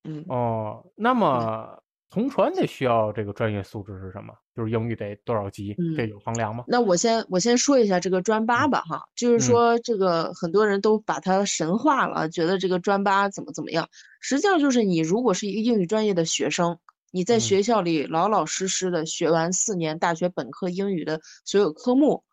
[0.04, 4.32] 嗯哦，那么同传得需要这个专业素质是什么？
[4.56, 5.76] 就是英语得多少级？
[5.97, 6.65] 这有衡量吗？
[6.67, 16.78] 那我先我先说一下这个专八吧，哈，就是说这个很多人都把它神化了，觉得这个专八怎么怎么样，实际上就是你如果是一个英语专业的学生，
[17.15, 22.23] 你在学校里老老实实的学完四年大学本科英语的所有科目，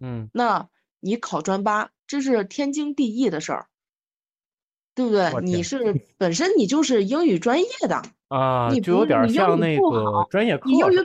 [0.00, 0.66] 嗯，那
[0.98, 1.90] 你考专八。
[2.06, 3.66] 这是天经地义的事儿，
[4.94, 5.30] 对不对？
[5.42, 5.78] 你是
[6.16, 11.04] 本身你就是英语专业的啊，你就有点像那个专业课你英语？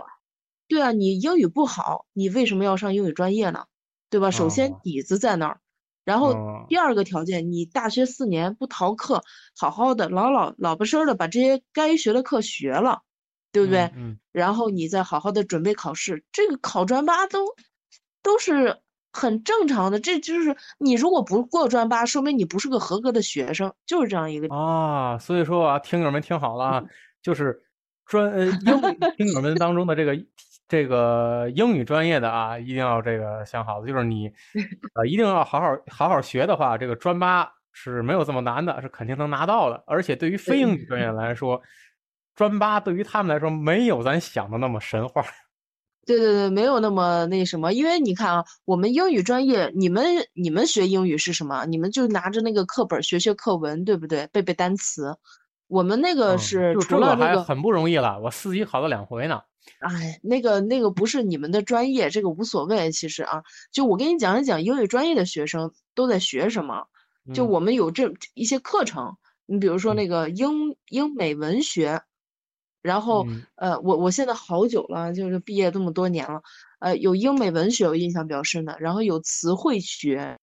[0.70, 3.66] 对啊，你英语不好，你为什么要上英语专业呢？
[4.10, 4.32] 对吧？
[4.32, 5.60] 首先底子在那儿，
[6.06, 9.24] 然后第二个条件，你大学四年不逃课，
[9.56, 13.02] 好好的老老老不声的把这些该学的课学了，
[13.56, 13.90] 对不对？
[13.96, 14.18] 嗯。
[14.32, 17.46] 然后你再好好的准备考试，这个考专八都
[18.22, 18.78] 都是。
[19.18, 25.18] 很正常的，这就是你如果不过专八，说明你不是个合格的学生，就是这样一个啊。
[25.18, 26.84] 所以说啊，听友们听好了啊，
[27.22, 27.58] 就是
[28.06, 28.82] 专呃英
[29.16, 30.18] 听友们当中的这个
[30.68, 34.30] 这个英语专业的啊，一定要这个想好了，就是你
[34.96, 39.82] 呃一定要好好好好学的话，这个专八是没有这么难的，是肯定能拿到的。
[39.88, 41.62] 而且对于非英语专业来说，
[42.36, 45.24] 专八对于他们来说没有咱想的那么神话。
[46.06, 51.66] 对对对，没有那么那什么，因为你看啊，我们英语专业，你们你们学英语是什么？
[51.66, 54.28] 你们就拿着那个课本学学课文，对不对？
[54.28, 55.18] 背背单词。
[55.68, 59.42] 我们那个嗯是除了那个，还很不容易了，我四级考了两回呢。
[59.80, 62.92] 哎，那个那个不是你们的专业，这个无所谓。
[62.92, 66.86] 其实啊，就我给你讲一讲英语专业的学生都在学什么。
[67.34, 69.18] 就嗯我们有这一些课程，
[69.48, 72.00] 你比如说嗯那个英英美文学，
[72.86, 76.42] 然后嗯呃，我我现在好久了，就是毕业这么多年了，
[76.78, 80.38] 呃，有英美文学我印象比较深的，然后有词汇学，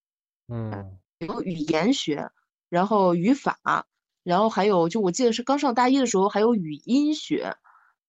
[0.49, 2.29] 嗯有语言学，
[2.69, 3.87] 然后语法，
[4.25, 7.55] 然后还有就我记得是刚上大一的时候还有语音学，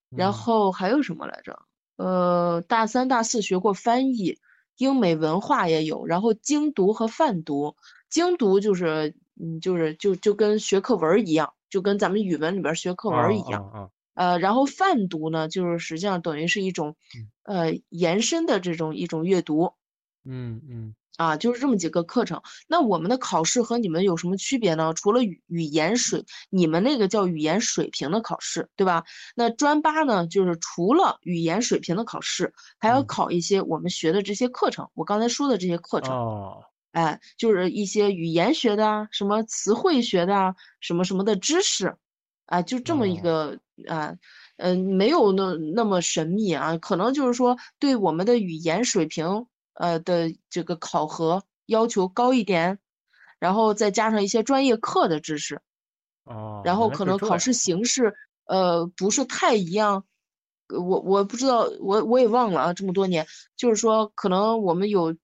[0.10, 1.60] 然嗯后还有什么来着？
[1.98, 4.40] 呃，大三、大四学过翻译，
[4.78, 7.76] 英美文化也有，然后精读和泛读。
[8.10, 13.64] 精读就是，嗯，就是就就跟学课文儿一样，就跟咱们语文里边儿学课文儿一样。
[13.74, 16.96] 啊啊呃，然后泛读呢，就是实际上等于是一种，
[17.44, 19.74] 呃，延伸的这种一种阅读。
[20.26, 22.42] 嗯嗯啊，就是这么几个课程。
[22.68, 24.94] 那我们的考试和你们有什么区别呢？
[24.96, 29.04] 除了语语言水，你们那个叫语言水平的考试，对吧？
[29.36, 34.90] 那专八呢，就是除了语言水平的考试，还要嗯考一些我们学的这些课程。
[34.96, 41.96] 我刚才说的这些课程，哦哎，就是一些语言学的啊，什么词汇学的啊，什么什么的知识，
[42.48, 44.16] 啊，就这么一哦个啊，
[44.58, 52.80] 嗯、没有那那么神秘啊，可能就是说对我们的语言水平呃的这个考核要求高一点，
[53.40, 55.62] 然后再加上一些专业课的知识，
[56.26, 60.06] 哦，然后可能考试形式呃不是太一样，
[60.68, 63.26] 呃我我不知道，我我也忘了啊，这么多年，
[63.58, 65.16] 就是说可能我们有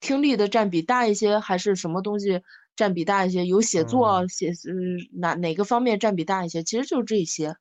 [0.00, 2.42] 听力的占比大一些，还是什么东西
[2.76, 3.44] 占比大一些？
[3.46, 4.72] 有写作嗯写呃
[5.12, 6.62] 哪哪个方面占比大一些？
[6.62, 7.56] 其实就是这些，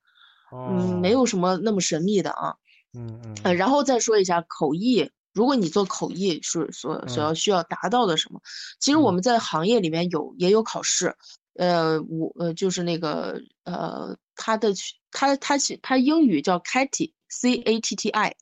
[0.65, 1.12] 嗯，没哦。
[1.12, 2.55] 有什么那么神秘的啊。
[2.93, 7.27] 嗯嗯呃，然后再说一下口译，如果你做口译是所所嗯。
[7.27, 8.41] 要需要达到的什么？
[8.79, 9.13] 其实我嗯。
[9.13, 11.15] 们在行业里面有也有考试，
[11.55, 18.35] 呃，我呃就是那个呃，他的去它它其它英语叫 CATTI，C A T T I，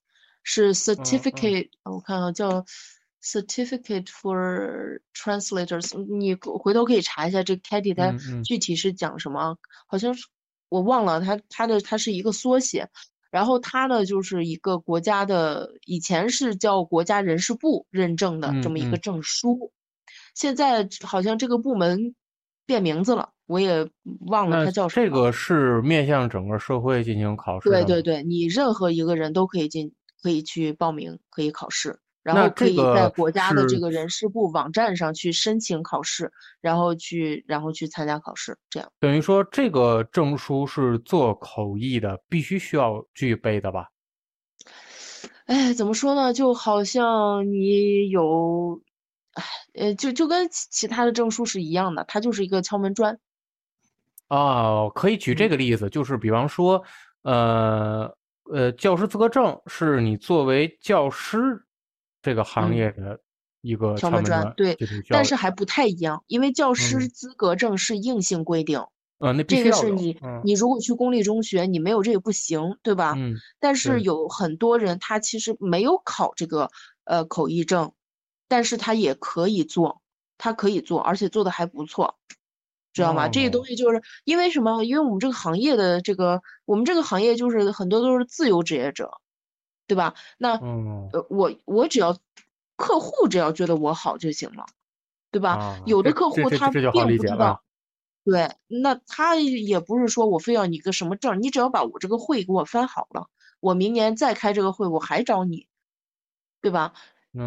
[0.44, 2.66] 是嗯 certificate，我看看叫
[3.24, 10.26] certificate for translators，你回头可以查一下这个 CATTI 它具体是讲什么啊，好像是
[10.70, 12.88] 我忘了，它它的它是一个缩写。
[13.30, 19.74] 然后它呢，就是一个国家的，以前是叫国家人事部认证的这嗯么一个嗯证书，
[20.34, 22.16] 现在好像这个部门
[22.66, 23.88] 变名字了，我也
[24.28, 25.06] 忘了那它叫什么。
[25.06, 32.00] 这个是面向整个社会进行考试对对对，你任何一个人都可以进，可以去报名，可以考试，
[32.34, 38.92] 然后可以在国家的这个人事部网站上去申请考试，然后去然后去参加考试，这样。
[39.00, 43.88] 等于说这个证书是做口译的，必须需要具备的吧？
[45.46, 46.34] 哎，怎么说呢？
[46.34, 48.82] 就好像你有，
[49.36, 49.44] 哎，
[49.76, 53.18] 呃，就就跟其其他的证书是一样的，它就是一个敲门砖。
[54.28, 56.84] 哦，可以举这嗯个例子，就是比方说，
[57.22, 58.14] 呃
[58.52, 61.64] 呃，教师资格证是你作为教师
[62.22, 63.20] 这个行嗯业的
[63.62, 64.78] 一个敲门门砖对
[65.10, 68.80] 但是还不太一样，因为教师嗯资格证是硬性规定，
[69.20, 73.14] 呃，那必这个是你嗯你如果去公立中学，你没有这个不行，对吧？
[73.18, 76.70] 嗯但是有很多人他其实没有考这个
[77.06, 77.92] 呃口译证，
[78.48, 80.02] 但是他也可以做，
[80.38, 82.16] 他可以做，而且做的还不错，
[82.94, 83.28] 知道吗？
[83.28, 84.84] 这个哦东西就是因为什么？
[84.84, 89.10] 因为我们这个行业的这个，我们这个行业就是很多都是自由职业者，
[89.88, 90.14] 对吧？
[90.38, 92.18] 那嗯呃，我我只要
[92.76, 94.66] 客户只要觉得我好就行了，
[95.32, 95.60] 对吧？
[95.62, 97.64] 啊有的客户他并不知道，
[98.26, 103.28] 对，那他也不是说我非要你个什么证儿，你只要把我这个会给我翻好了，
[103.62, 105.68] 我明年再开这个会我还找你，
[106.62, 106.94] 对吧？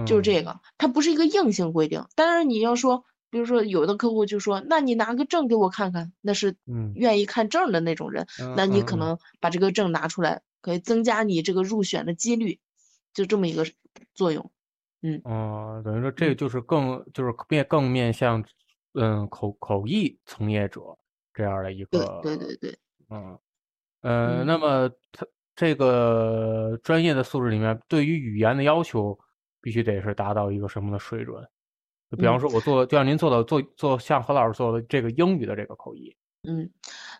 [0.04, 2.06] 就是嗯这个，它不是一个硬性规定。
[2.16, 12.58] 当然你要说，比如说有的客户就说，那你拿个证给我看看，那是嗯愿意看证儿的那种人，嗯那你可能把这个证拿出来，可以增加你这个入选的几率，
[13.12, 13.64] 就这么一个
[14.14, 14.50] 作用。
[15.02, 18.44] 嗯哦，等于说这个嗯就是更就是面更面向
[18.94, 20.80] 嗯口口译从业者
[21.32, 23.38] 这样的一个对对对，嗯，
[24.02, 29.18] 呃，嗯那么他这个专业的素质里面，对于语言的要求
[29.62, 31.42] 必须得是达到一个什么的水准？
[32.10, 36.70] 就比方嗯说，我做，就像您做的做做像何老师做的这个英语的这个口译，嗯，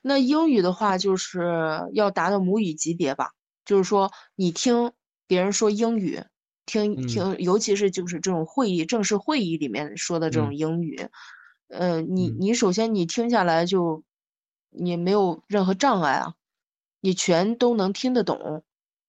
[0.02, 3.30] 那英语的话就是要达到母语级别吧，
[3.66, 4.92] 就是说你听
[5.26, 6.22] 别人说英语，
[6.64, 7.00] 听嗯。
[7.06, 10.54] 听，尤其是就是这种会议正式会议里面说的这种嗯。
[10.54, 11.08] 英语，
[11.68, 12.40] 呃，你嗯。
[12.40, 14.02] 你首先你听下来就
[14.71, 16.35] 你没有任何障碍啊，
[17.00, 18.64] 你全都能听得懂。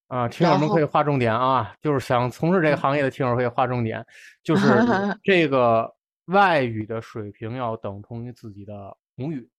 [0.10, 4.06] 啊，听友们可以划重点啊，就是想从事这个嗯行业的听友可以划重点，
[4.44, 4.86] 就是
[5.24, 5.90] 这个
[6.26, 9.51] 外语的水平要等同于自己的母语。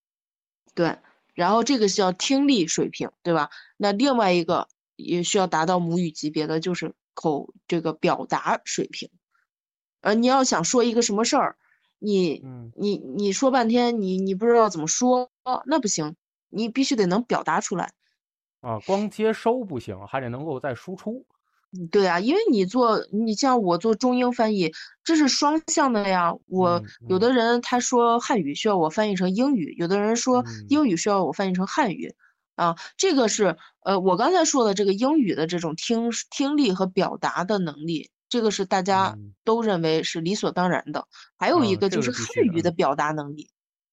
[0.74, 0.98] 对，
[1.34, 3.50] 然后这个叫听力水平，对吧？
[3.76, 9.10] 那另外一个也需要达到母语级别的就是口这个表达水平。
[10.00, 11.56] 呃，你要想说一个什么事儿，
[11.98, 15.30] 你嗯你你说半天，你你不知道怎么说，
[15.66, 16.16] 那不行，
[16.48, 17.92] 你必须得能表达出来。
[18.60, 21.26] 啊，光接收不行，还得能够再输出。
[21.74, 24.70] 嗯对啊，因为你做，你像我做中英翻译，
[25.02, 26.34] 这是双向的呀。
[26.46, 32.14] 我有的人他说汉语需要我翻译成英语，有的人说嗯英语需要我翻译成汉语，
[32.56, 41.06] 啊，这个是呃我刚才说的这个英语的这种听听力和表达的能力，这个是大家嗯都认为是理所当然的。
[41.38, 43.48] 还有一个就是汉语的表达能力，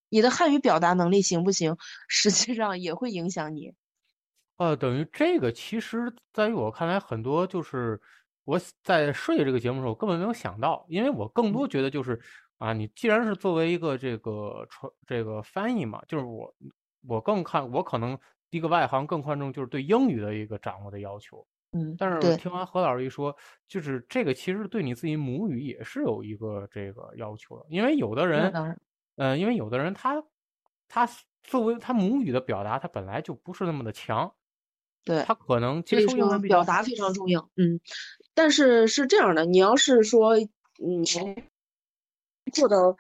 [0.10, 1.78] 你的汉语表达能力行不行，
[2.10, 3.74] 实际上也会影响你。
[4.60, 8.00] 呃，等于这个其实在于我看来，很多就是
[8.44, 12.20] 我在设计这个节目的时候根本没有想到，因为我更多觉得就是
[12.58, 16.54] 啊，你既然是作为一个这个传这个翻译嘛，就是我
[17.08, 21.48] 我更看我可能一个外行更看重就是对英语的一个掌握的要求。
[21.72, 23.34] 嗯，但是我听完何老师一说，
[23.66, 28.78] 就是这个其实对你自己母语也是有一个这个要求的，因为有的人，当然，
[29.16, 30.22] 呃，因为有的人他
[30.88, 31.08] 他
[31.44, 34.34] 作为他母语的表达，他本来就不是那么的强，
[35.10, 35.24] 对。
[35.24, 37.80] 他可能接所以说收英文表达非常重要，嗯，
[38.36, 41.04] 但是是这样的，你要是说，嗯，
[42.54, 42.96] 做到，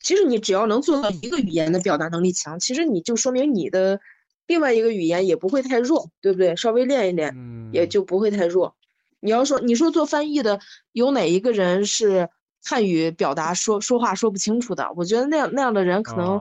[0.00, 4.00] 其实你只要能做到一个语言的表达能力强，其实你就说明你的
[4.46, 6.54] 另外一个语言也不会太弱，对不对？
[6.54, 7.34] 稍微练一练，
[7.72, 8.76] 也嗯就不会太弱。
[9.20, 10.60] 你要说，你说做翻译的
[10.92, 12.28] 有哪一个人是
[12.64, 14.90] 汉语表达说说话说不清楚的？
[14.96, 16.38] 我觉得那样那样的人可能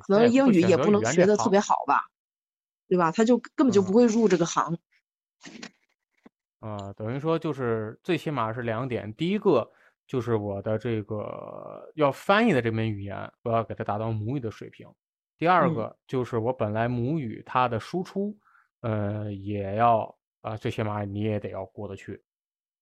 [0.00, 2.06] 可能英语也不能学的特别好吧，
[2.90, 3.12] 对吧？
[3.12, 4.76] 他就根本就不嗯会入这个行。
[6.58, 9.70] 啊，等于说就是最起码是两点，第一个
[10.08, 14.90] 就是我的这个要翻译的这门语言，我要给它达到母语的水平；
[15.38, 18.36] 第二嗯个就是我本来母语它的输出，
[18.80, 22.20] 呃，也要啊，最起码你也得要过得去。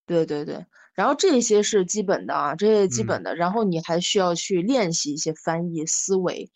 [0.06, 6.50] 对对对，然后这些是基本的啊，这些基嗯本的，然后你还需要去练习一些翻译思维，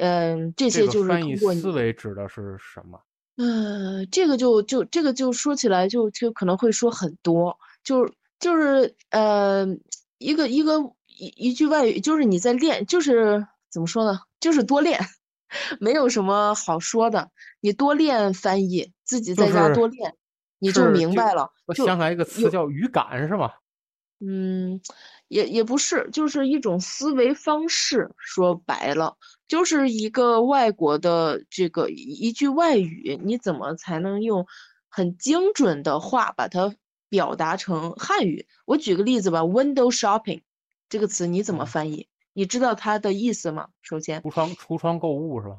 [0.00, 2.98] 嗯，这这些就是翻译通过你，思维指的是什么？
[3.36, 9.66] 嗯，这个就就这个就说起来就就可能会说很多，就就是呃
[10.18, 14.98] 一个一个一一句外语，就是你在练，就是怎么说呢，就是多练，
[15.80, 17.30] 没有什么好说的，
[17.60, 20.14] 你多练翻译，自己在家多练，
[20.58, 23.50] 你就是明就白了，我就想起来一个词有叫语感，是吗？
[24.22, 24.82] 嗯，
[25.28, 28.10] 也也不是，就是一种思维方式。
[28.18, 29.16] 说白了，
[29.50, 34.46] 就是一个外国的这个一一句外语，你怎么才能用
[34.88, 36.76] 很精准的话把它
[37.08, 38.46] 表达成汉语？
[38.64, 40.42] 我举个例子吧，window shopping
[40.88, 42.06] 这个词你怎么嗯翻译？
[42.32, 43.70] 你知道它的意思吗？
[43.82, 44.22] 首先。
[44.22, 45.58] 橱窗橱窗购物是吧？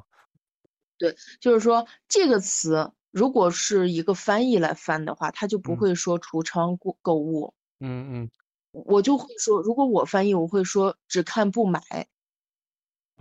[0.96, 8.30] 对就是说这个词如果是一个翻译来翻的话，它就不嗯会说橱窗购购物，嗯嗯
[8.70, 12.08] 我就会说，如果我翻译，我会说只看不买。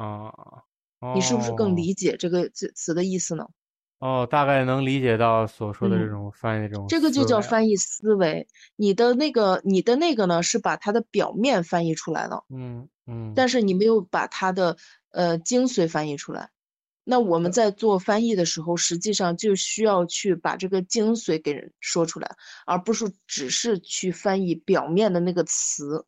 [0.01, 3.47] 啊，你是不是更哦理解这个词词的意思呢？
[3.99, 8.47] 哦，大概能理解到所说的这嗯种翻译的这种这个就叫翻译思维。
[8.75, 14.75] 你的那个，你的那个呢，是把它的表面翻译出来了，嗯嗯，但是你没有把它的
[15.11, 16.49] 呃精髓翻译出来。
[17.03, 22.35] 那我们在做翻译的时候，实际上就需要去把这个精髓给人说出来，
[22.65, 26.05] 而不是只是去翻译表面的那个词。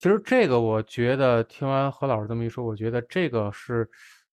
[0.00, 3.86] 其实这个我觉得听完何老师这么一说，我觉得这个是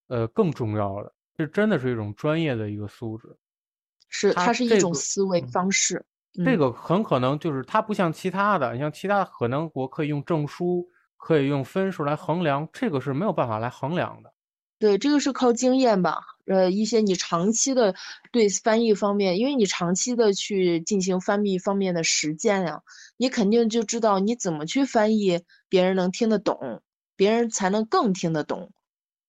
[0.08, 3.28] 呃更重要的，这真的是一种专业的一个素质。
[4.08, 5.96] 是，它它是一种思维嗯方式。
[6.38, 14.32] 嗯这个很可能就是它不像其他的，你像其他可能我可以用证书，可以用分数来衡量，这个是没有办法来衡量的。
[14.78, 17.94] 对，这个是靠经验吧，呃，一些你长期的
[18.30, 22.80] 对翻译方面，因为你长期的去进行翻译方面的实践呀，
[23.16, 26.80] 你肯定就知道你怎么去翻译，别人能听得懂，
[27.16, 28.70] 别人才能更听得懂，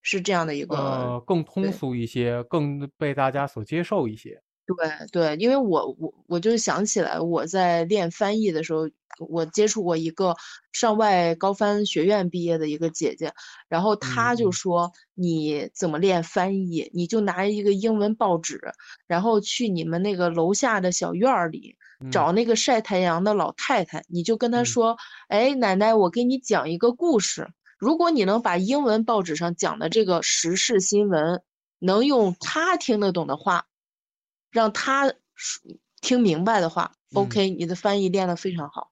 [0.04, 4.41] 是这样的一个，呃，更通俗一些，更被大家所接受一些。
[4.78, 8.88] 对对，因为我我我就想起来我在练翻译的时候，
[9.28, 10.36] 我接触过一个
[10.72, 13.34] 上外高翻学院毕业的一个姐姐，
[13.67, 18.61] 然后她就说你怎么练翻译，你就拿一个英文报纸，
[19.07, 24.97] 然后去你们那个楼下的小院儿里嗯找那个晒太阳的老太太，你就跟她嗯说，
[25.30, 27.47] 哎，奶奶，我给你讲一个故事。
[27.80, 31.41] 如果你能把英文报纸上讲的这个时事新闻，
[31.80, 33.65] 能用她听得懂的话。
[34.52, 35.62] 让他说
[36.02, 38.91] 听明白的话、嗯 o k 你的翻译练得非常好。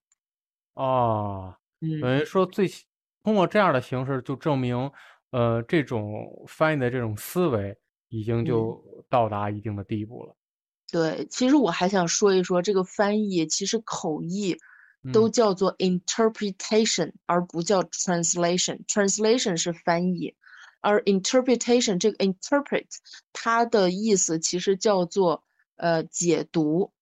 [0.74, 2.70] 哦，嗯，等于说最
[3.22, 4.90] 通过这样的形式，就证明，
[5.30, 7.76] 呃，这种翻译的这种思维，
[8.08, 10.34] 已经就到达一定的地步了。
[10.90, 14.56] 对，其实我还想说一说这个翻译，其实口译
[15.12, 18.84] 都叫做 interpretation，而不叫 translation。
[18.86, 20.34] translation 是翻译，
[20.80, 22.86] 而 interpretation 这个 interpret
[23.32, 25.44] 它的意思其实叫做
[25.78, 26.92] 呃解读，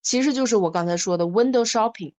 [0.00, 2.14] 其实就是我刚才说的 window shopping。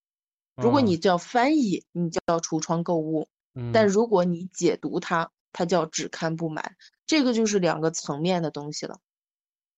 [0.55, 3.27] 如果你叫翻译，你叫橱窗购物；
[3.73, 6.75] 但如果你解读它，它叫只看不买。
[7.05, 8.97] 这个就是两个层面的东西了。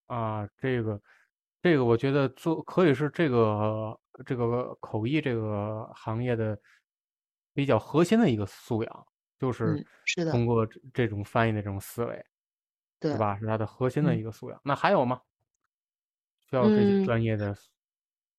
[0.05, 1.01] 啊，这个，
[1.61, 6.57] 这个我觉得做可以是这个这个口译这个行业的
[7.53, 9.07] 比较核心的一个素养，
[9.39, 12.25] 就是是的，通过这种翻译的这种思维，
[12.99, 13.37] 对吧？
[13.39, 14.61] 是它的核心的一个素养。
[14.63, 15.19] 那还有吗？
[16.49, 17.55] 需要这些专业的？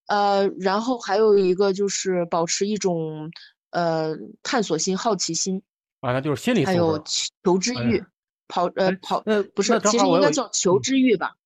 [0.07, 3.31] 呃，然后还有一个就是保持一种
[3.71, 5.63] 呃探索心、好奇心
[6.01, 8.03] 啊，那就是心理还有求知欲，
[8.49, 11.37] 跑呃跑呃不是，其实应该叫求知欲吧。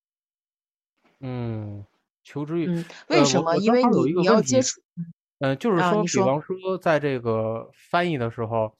[1.18, 1.84] 嗯，
[2.22, 2.66] 求知欲。
[2.68, 3.56] 嗯，为什么？
[3.56, 4.80] 因为你你要接触。
[5.40, 8.72] 嗯，就是说，比方说，在这个翻译的时候，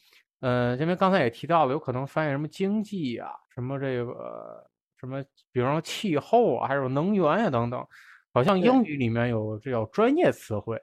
[0.42, 4.64] 嗯，因为刚才也提到了，有可能翻译什么经济呀，什么这个
[5.02, 7.84] 什么，比方说气候啊，还有能源呀等等，
[8.32, 10.80] 好像英语里面有这叫专业词汇，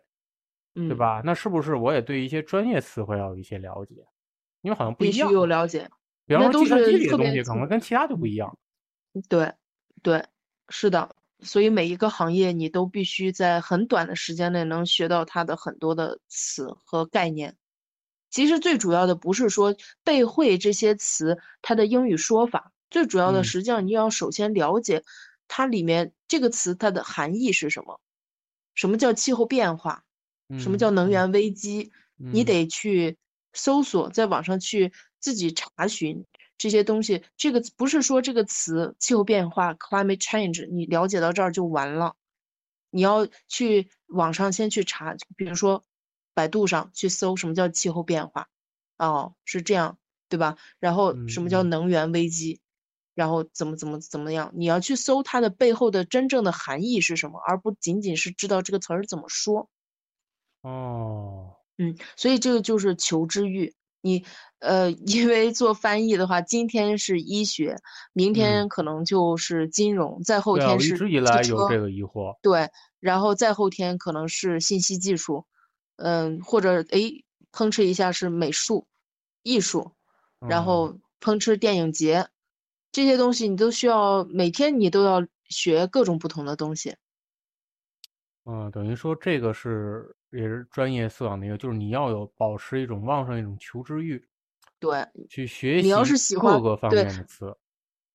[0.74, 1.22] 对吧？
[1.24, 3.96] 那是不是我也对一些专业词汇要有一些了解？
[4.62, 5.28] 因为好像不一样。
[5.28, 5.90] 必须有了解。
[6.26, 8.58] 比方说计算机里的东西，可能跟其他就不一样。
[9.30, 9.54] 对，
[10.04, 10.26] 对，
[10.68, 11.16] 是的。
[11.40, 17.56] 所以每一个行业，你都必须在很短的时间内能学到它的很多的词和概念。
[18.30, 25.04] 其实最主要的不是说背会这些词它的英语说法，最主要的实际上你要首先了解
[25.48, 28.00] 它里面这个词它的含义是什么。
[28.76, 30.04] 什么叫气候变化？
[30.58, 31.92] 什么叫能源危机？
[32.18, 33.18] 你得去
[33.54, 36.26] 搜索，在网上去自己查询。
[36.58, 42.16] 这些东西，这个不是说这个词气候变化 （climate change），你了解到这儿就完了。
[42.90, 45.86] 你要去网上先去查，比如说
[46.34, 48.50] 百度上去搜什么叫气候变化，
[48.98, 50.58] 哦，是这样，对吧？
[50.80, 52.60] 然后什么叫能源危机，
[53.16, 59.70] 然后怎么怎么怎么样，你要去搜它的背后的真正的含义是什么，而不仅仅是知道这个词儿怎么说。
[60.62, 63.74] 哦，嗯，所以这个就是求知欲。
[64.02, 64.26] 你
[64.60, 67.76] 呃， 因为做翻译的话，今天是医学，
[68.14, 72.38] 明天可能就是金融，再后天是一直以来有这个疑惑。
[72.42, 72.70] 对，
[73.02, 75.46] 然后再后天可能是信息技术，
[75.98, 78.88] 嗯，或者哎，碰哧一下是美术、
[79.44, 79.92] 艺术，
[80.40, 82.28] 然后碰哧电影节，
[82.92, 86.96] 这些东西你都需要每天你都要学各种不同的东西。
[88.46, 94.28] 嗯，等于说这个是也是专业素养的一个，就是你要有保持一种旺盛一种求知欲，
[94.80, 97.56] 对，去学习你要是喜欢各个方面的词，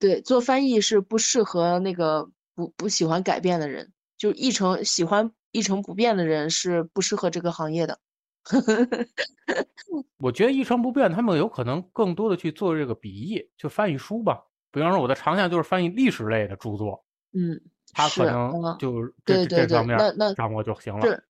[0.01, 8.01] 对，做翻译是不适合那个不不喜欢改变的人，就一成喜欢一成不变的人是不适合这个行业的。
[10.19, 14.43] 我觉得一成不变，他们有可能更多的去做这个笔译，就翻译书吧。
[14.75, 17.03] 比方说，我的长项就是翻译历史类的著作，
[17.33, 17.59] 嗯。
[17.97, 21.01] 他可能就这这方面那那掌握就行了。
[21.01, 21.23] 这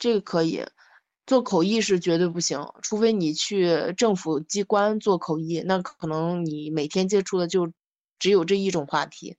[0.00, 0.64] 这个可以
[1.26, 7.72] 做口译是绝对不行，除非你去政府机关做口译，那可能你每天接触的就
[8.18, 9.36] 只有这一种话题。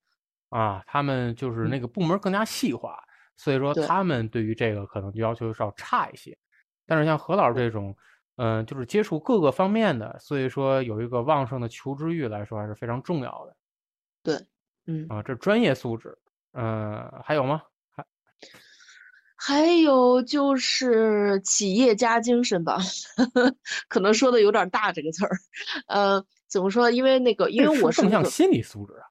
[0.48, 3.04] 啊，他们就是那个部门更加细化，
[3.36, 6.38] 所以说他们对于这个可能就要求稍差一些。
[6.86, 7.94] 但是像何老师这种，
[8.36, 13.56] 嗯，就是接触各个方面的，所以说有一个旺盛的求知欲来说还是非常重要的。
[14.24, 14.48] 对，
[14.88, 16.18] 嗯啊，这专业素质。
[16.54, 17.64] 嗯，还有吗？
[17.96, 18.06] 还
[19.36, 22.78] 还有就是企业家精神吧，
[23.90, 25.32] 可能说的有点大这个词儿。
[25.88, 26.90] 呃，怎么说？
[26.90, 29.06] 因为那个，因为我是更像心理素质啊。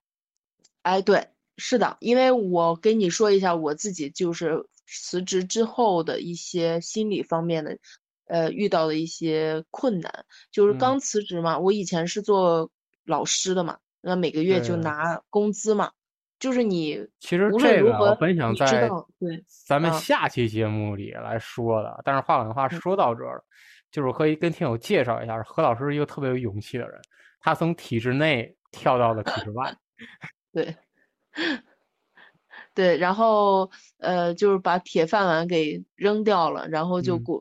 [0.83, 7.79] 哎，对，是的，因为我跟你说一下我自己就是辞职之后的一些心理方面的，
[8.27, 10.25] 呃，遇到的一些困难。
[10.51, 12.71] 就是刚辞职嘛，我以前是做
[13.05, 15.91] 老师的嘛，那每个月就拿工资嘛。
[16.39, 23.41] 就是你，其实这个我本想在对咱们下期节目里来说的，但是话赶话说到这儿，
[23.93, 27.01] 就是可以跟听友介绍一下，何老师是一个特别有勇气的人，
[27.39, 29.73] 他从体制内跳到了体制外，
[30.53, 30.75] 对，
[32.75, 37.41] 对，然后呃，就是把铁饭碗给扔掉了，然后就过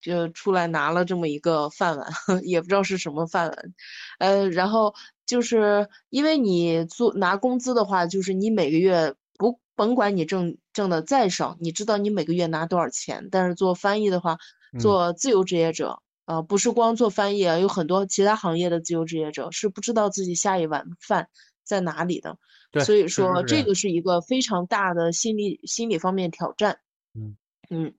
[0.00, 2.10] 就出来拿了这么一个饭碗，
[2.44, 3.74] 也不知道是什么饭碗，
[4.18, 4.94] 呃，然后。
[5.28, 13.28] 就是因为你做拿工资的话，就是你每个月不甭管你挣挣的再少，你知道你每个月拿多少钱。
[13.30, 14.38] 但是做翻译的话，
[14.80, 21.28] 做自由职业者啊，不是光做翻译啊，有很多其他行业的自由职业者是不知道自己下一碗饭
[21.62, 22.38] 在哪里的。
[22.70, 26.78] 对，所以说这个是一个非常大的心理心理方面挑战。
[27.14, 27.36] 嗯
[27.68, 27.92] 嗯，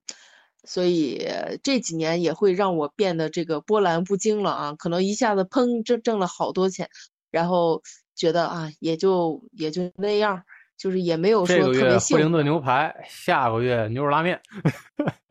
[0.64, 1.26] 所以
[1.62, 6.88] 这几年也会让我变得这个波澜不惊了啊，可能一下子砰挣挣了好多钱，
[7.30, 7.82] 然后
[8.14, 10.42] 觉得啊也就也就那样，
[10.76, 12.18] 就是也没有说这个特别幸福。
[12.18, 14.40] 月惠灵顿牛排，下个月牛肉拉面。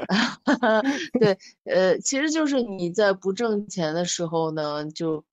[1.19, 5.23] 对，呃，其实就是你在不挣钱的时候呢，就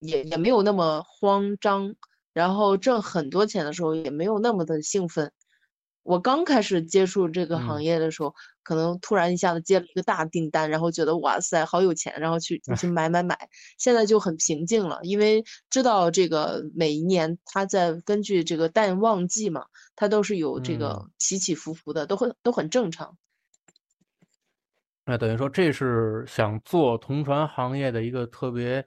[0.00, 1.94] 也也没有那么慌张，
[2.34, 5.32] 然后挣很多钱的时候也没有那么的兴奋。
[6.08, 13.36] 我刚开始接触这个行嗯业的时候，可能突然一下子接了一个大订单，然后觉得哇塞，好有钱，然后去 去买买买。
[13.76, 23.14] 现在就很平静了，因为知道这个每一年它在根据这个淡旺季嘛，它都是有这个嗯起起伏伏的，都很都很正常。
[25.04, 28.82] 那等于说，这是想做同传行业的一个特别，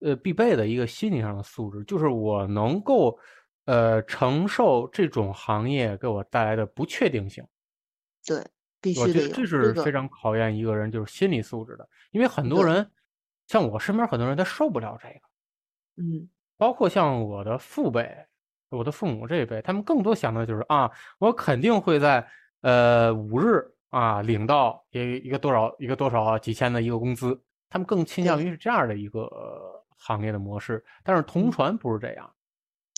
[0.00, 3.16] 呃，必备的一个心理上的素质，就是我能够，
[3.68, 7.46] 呃，承受这种行业给我带来的不确定性。
[8.24, 8.44] 对，
[8.80, 12.90] 必须得这是非常考验一个人就是心理素质的，因为很多，人，
[13.46, 15.20] 像我身边很多人他受不了这个，
[15.96, 16.28] 嗯。
[16.58, 18.26] 包括像我的父辈，
[18.70, 22.26] 我的父母这一辈，他们更多想的就是啊，我肯定会在
[22.62, 27.40] 呃五日啊领到一一个多少一个多少啊几千的一个工资，
[27.70, 31.50] 他们更倾向，于是这样的一个呃行业的模式，但是同嗯。
[31.50, 32.28] 传不是这样，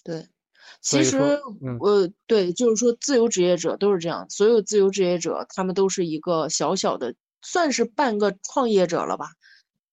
[0.04, 0.30] 对。
[0.80, 1.16] 其实，
[1.62, 9.26] 嗯呃，对，就是说，自由职业者都是这样，所有自由职业者，他们都是一个小小的，算是半个创业者了吧。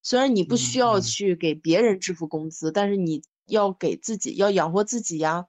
[0.02, 5.46] 虽然你不需要去给别人支付工资，但是你要给自己，要养活自己呀，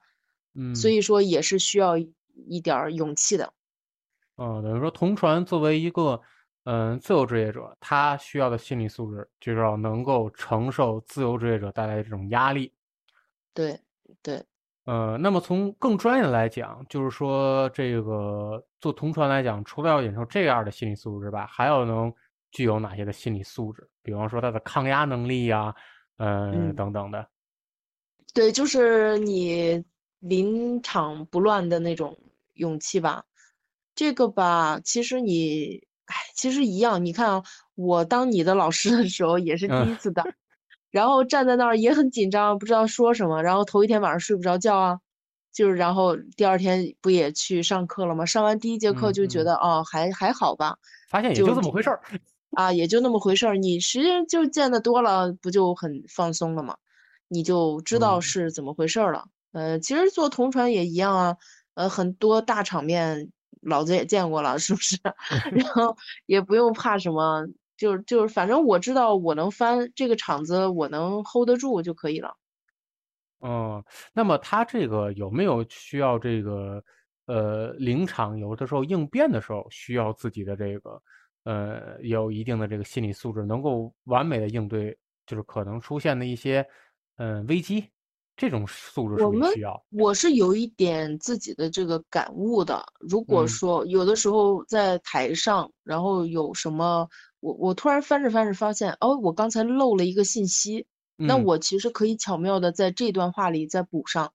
[0.56, 0.94] 嗯所嗯。
[0.94, 2.14] 以说也是需要一
[2.48, 3.54] 一点儿勇气的。
[4.38, 6.22] 嗯，等于说同传作为一个
[6.64, 12.74] 嗯自由职业者，他需要的心理素质就是要能够承受自由职业者带来的这种压力。
[13.54, 13.80] 对
[14.22, 14.44] 对，
[14.86, 22.12] 呃，那么从更专业的来讲，就是说这个做同传来讲，除了要忍受这样的心理素质之外，还要能
[22.52, 23.88] 具有哪些的心理素质？
[24.02, 25.76] 比方说他的抗压能力呀，
[26.18, 26.76] 呃嗯。
[26.76, 27.28] 等等的。
[28.34, 29.84] 对，就是你
[30.20, 32.18] 临场不乱的那种
[32.54, 33.24] 勇气吧。
[33.96, 37.04] 这个吧，其实你，哎，其实一样。
[37.04, 37.44] 你看啊，
[37.76, 40.26] 我当你的老师的时候也是第嗯一次当，
[40.92, 43.42] 然后站在那儿也很紧张，不知道说什么。
[43.44, 45.00] 然后头一天晚上睡不着觉啊，
[45.54, 48.26] 就是然后第二天不也去上课了吗？
[48.26, 50.78] 上完第一节课就觉得哦，还还好吧，
[51.10, 52.02] 发现也就就这么回事儿。
[52.52, 53.56] 啊，也就那么回事儿。
[53.56, 56.76] 你实际上就见得多了，不就很放松了吗？
[57.28, 59.26] 你就知道嗯是怎么回事儿了。
[59.52, 61.38] 呃，其实做同传也一样啊，
[61.76, 63.32] 呃，很多大场面
[63.62, 64.98] 老子也见过了，是不是？
[65.54, 67.46] 然后也不用怕什么，
[67.80, 72.36] 就是就是，反正我知道我能翻这个场子，我能 hold 得住就可以了。
[73.40, 73.82] 嗯，
[74.14, 76.84] 那么他这个有没有需要这个
[77.26, 81.02] 呃临场有的时候应变的时候需要自己的这个
[81.46, 86.66] 呃有一定的这个心理素质，能够完美的应对就是可能出现的一些
[87.16, 87.90] 呃危机，
[88.36, 89.82] 这种素质是我们不需要？
[89.92, 92.84] 我是有一点自己的这个感悟的。
[93.00, 97.08] 如果嗯说有的时候在台上，然后有什么，
[97.40, 104.34] 我我突然翻着翻着发现，哦，我刚才漏了一个信息，那嗯，我其实可以巧妙的在这段话里再补上，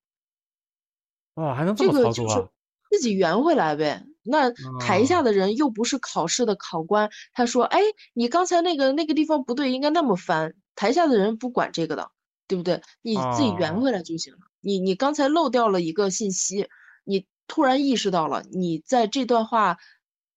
[1.34, 2.48] 哇，还能这么这个就是？
[2.90, 4.04] 自己圆回来呗。
[4.22, 4.50] 那
[4.80, 7.80] 台下啊，的人又不是考试的考官，他说，哎，
[8.14, 10.54] 你刚才那个那个地方不对，应该那么翻。
[10.76, 12.10] 台下的人不管这个的，
[12.48, 12.80] 对不对？
[13.02, 14.38] 你自己圆啊，回来就行了。
[14.60, 16.68] 你你刚才漏掉了一个信息，
[17.04, 19.76] 你突然意识到了，你在这段话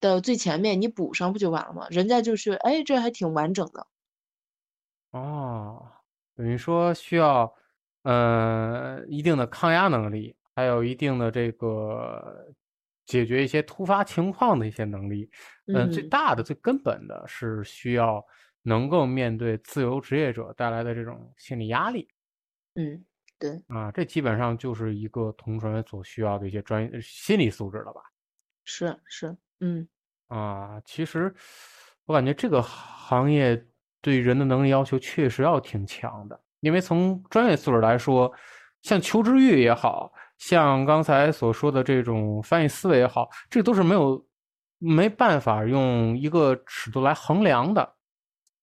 [0.00, 1.86] 的最前面你补上不就完了吗？
[1.90, 3.86] 人家就是，哎，这还挺完整的。
[5.14, 5.90] 哦，
[6.36, 7.52] 等于说需要
[8.02, 12.46] 呃一定的抗压能力，还有一定的这个
[13.06, 15.30] 解决一些突发情况的一些能力。
[15.72, 18.22] 嗯，最嗯，大的、最根本的是需要
[18.62, 22.06] 能够面对自由职业者带来的这种心理压力
[22.74, 23.04] 嗯，
[23.38, 28.00] 对，啊，这基本上就是一个同传所需要的一些专业心理素质了吧？
[28.64, 29.88] 是是，嗯
[30.28, 31.34] 啊，其实
[32.04, 33.66] 我感觉这个行业
[34.00, 38.32] 对人的能力要求确实要挺强的，因为从专业素质来说，
[38.82, 44.24] 像求知欲也好，像刚才所说的这种翻译思维也好，这都是没有
[44.78, 47.94] 没办法用一个尺度来衡量的，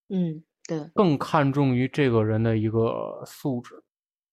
[0.10, 0.80] 嗯，对。
[0.94, 3.84] 更看重于这个人的一个素质。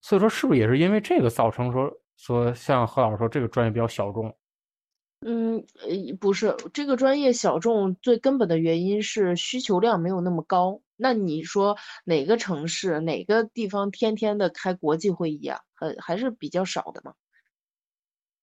[0.01, 4.37] 所以说，是不是也是因为这个造成说说像何老师说这个专业比较小众？
[5.25, 10.81] 嗯，呃，不是，这个专业小众最根本的原因是需求量没有那么高。
[10.97, 15.61] 那你说哪个城市、哪个地方天天的开国际会议啊？
[15.81, 17.15] 呃，还是比较少的嘛。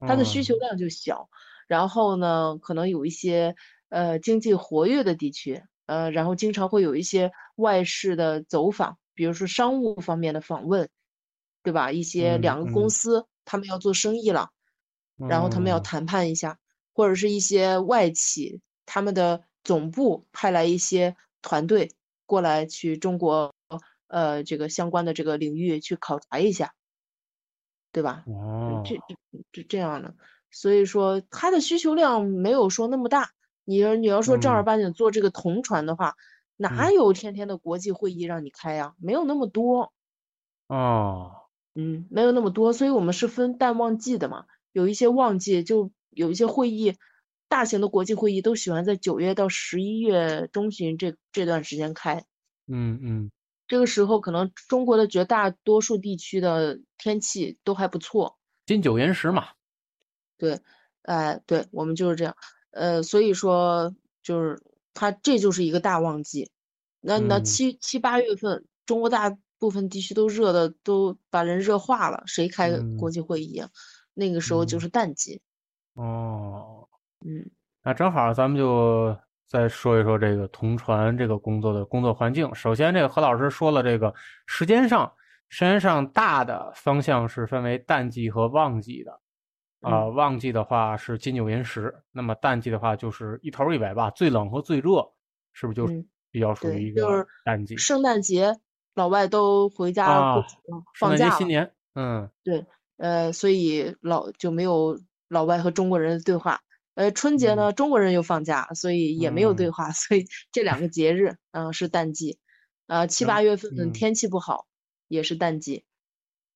[0.06, 1.30] 它的需求嗯量就小，
[1.68, 3.56] 然后呢，可能有一些
[3.90, 10.90] 呃经济活跃的地区，呃，然后经常会有一些外事的走访，比如说商务方面的访问，
[11.62, 11.92] 对吧？
[11.92, 14.50] 一些嗯两个公嗯司他们要做生意了，
[15.18, 16.58] 然后他们要嗯谈判一下，
[17.00, 21.96] 或者是一些外企他们的总部派来一些团队
[22.26, 23.56] 过来去中国，
[24.08, 26.74] 呃，这个相关的这个领域去考察一下，
[27.94, 28.26] 对吧？
[28.84, 29.16] 这这
[29.54, 30.14] 这这样的，
[30.52, 33.32] 所以说它的需求量没有说那么大。
[33.64, 36.16] 你要你要说正儿嗯八经做这个同传的话，
[36.58, 38.94] 哪嗯有天天的国际会议让你开呀？
[38.98, 39.94] 没有那么多，
[40.68, 41.32] 哦，
[41.76, 44.48] 嗯，没有那么多，所以我们是分淡旺季的嘛。
[44.74, 46.96] 有一些旺季就有一些会议，
[47.48, 52.24] 大型的国际会议都喜欢在九月到十一月中旬这这段时间开。
[52.68, 53.32] 嗯嗯
[53.68, 58.38] 这个时候可能中国的绝大多数地区的天气都还不错。
[58.66, 59.50] 金九银十嘛，
[60.38, 60.60] 对，
[61.04, 62.36] 哎，对，我们就是这样，
[62.72, 64.62] 呃，所以说就是
[64.94, 66.52] 它这就是一个大旺季，
[67.02, 73.70] 那那嗯七七八月份，中国大部分地区都热的都把人热化了，谁开国嗯际会议啊？
[74.14, 75.42] 那个时候就嗯是淡季，
[76.00, 76.88] 哦，
[77.26, 77.46] 嗯
[77.84, 79.16] 那正好咱们就
[79.48, 82.54] 再说一说这个同传这个工作的工作环境。
[82.56, 84.14] 首先，这个何老师说了，这个
[84.46, 85.12] 时间上，
[85.50, 89.12] 时间上大的方向是分为淡季和旺季的。
[89.82, 95.10] 啊、嗯旺季的话是金九银十，那么淡季的话就是一头一尾吧，最冷和最热，
[95.54, 97.78] 是不是就嗯，比较属，于一个就是淡季？
[97.78, 98.54] 圣诞节，
[98.96, 100.44] 老外都回家过
[100.94, 102.66] 圣诞节、放假了，新年，嗯对，
[102.98, 105.00] 呃，所以老就没有
[105.30, 106.60] 老外和中国人的对话。
[106.96, 112.40] 呃，春节嗯呢，中国人又放假，所以也没有对嗯话， 所以这两个节日，嗯、是淡季。
[112.88, 114.66] 呃，七八月份嗯天气不好，
[115.08, 115.86] 也是淡季。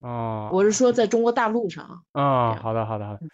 [0.00, 3.30] 哦，我是说，在中国大陆上啊，好的，好的，好的，嗯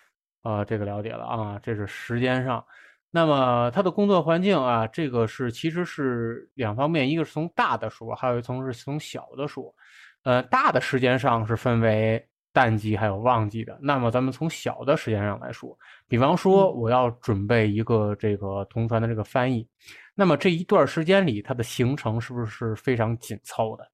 [0.60, 2.64] 啊，这个了解了啊，这是时间上。
[3.10, 9.74] 那么他的工作环境啊，这个是其实是两方面，一个是从大的说，还有一从是从小的说。
[10.22, 13.78] 呃，大的时间上是分为淡季还有旺季的。
[13.80, 15.78] 那么咱们从小的时间上来说，
[16.08, 19.68] 比方说嗯我要准备一个这个同传的这个翻译，
[20.14, 23.90] 那么这一段时间里，它的行程是不是非常紧凑的？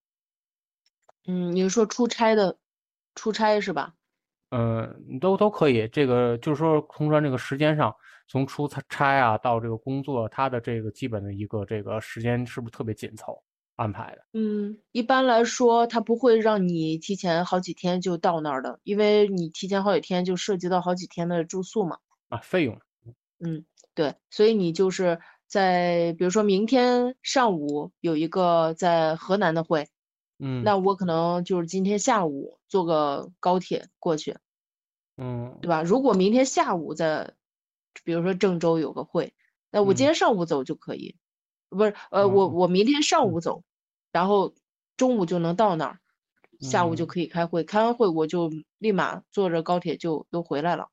[1.27, 2.57] 嗯，你是说出差的，
[3.15, 3.93] 出差是吧？
[4.51, 5.87] 嗯，都都可以。
[5.89, 7.93] 这个就是说，同传这个时间上，
[8.29, 13.43] 从出差差啊到这个工作，它的这个基本的一个这个时间是不是特别紧凑
[13.77, 14.25] 安排的？
[14.33, 21.97] 嗯，一般来说，他不会让你提前好几天就到那儿的，因为你提前好几天就涉及到好几天的住宿嘛。
[22.27, 22.77] 啊，费用。
[23.39, 23.63] 嗯，
[23.93, 29.87] 对，所以你就是在比如说明天上午有一个在河南的会，
[30.39, 34.37] 嗯那我可能就是今天下午坐个高铁过去，
[35.17, 35.83] 嗯对吧？
[35.83, 37.35] 如果明天下午在，
[38.03, 39.33] 比如说郑州有个会，
[39.71, 41.15] 那我今嗯天上午走就可以，
[41.69, 43.63] 不是，呃，我哦我明天上嗯午走，
[44.17, 44.55] 然后
[44.97, 45.99] 中午就能到那儿，
[46.59, 48.49] 下午就嗯可以开会，开完会我就
[48.79, 50.89] 立马坐着高铁就都回来了。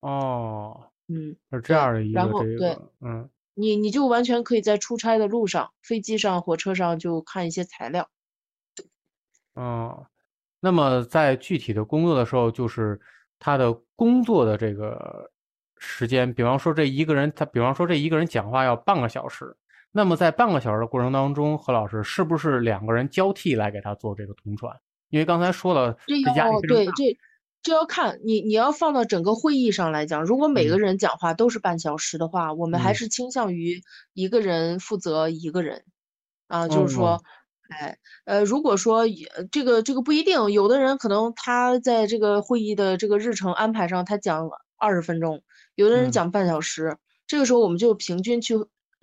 [0.00, 8.08] 哦，嗯，是这样的一然个这后对个嗯你你就完全可以在出差的路上，飞机上、火车上就看一些材料。
[9.52, 10.06] 哦，
[10.60, 12.98] 那么在具体的工作的时候，就是
[13.38, 15.30] 他的工作的这个
[15.76, 19.54] 时间，比方说这一个人，他比方说这一个人讲话要半个小时，
[19.96, 24.76] 那么在半个小时的过程当中，何老师是不是两个人交替来给他做这个同传？
[25.08, 26.84] 因为刚才说了，这这压力要非常大。
[26.84, 27.18] 对这
[27.62, 33.80] 这要看你你要放到整个会议上来讲，如果每个嗯人讲话都是半小时的话，我们还嗯是倾向于
[34.14, 35.84] 一个人负责一个人
[36.48, 37.22] 啊，就是哦说，
[37.68, 45.40] 哎呃，如果说也这个这个不一定，有的人可能他在这个会议的这个日程安排上，他讲二十分钟，
[45.76, 48.56] 有的人嗯讲半小时，这个时候我们就平均去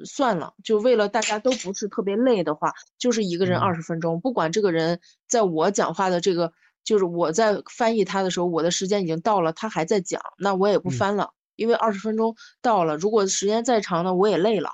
[0.06, 14.72] 算了，就为了大家都不是特别累的话，就是一个人嗯二十分钟，不管这个人在我讲话的这个，就是我在翻译他的时候，我的时间已经到了，他还在讲，那我也不嗯翻了，因为二十分钟到了，如果时间再长呢，我也累了，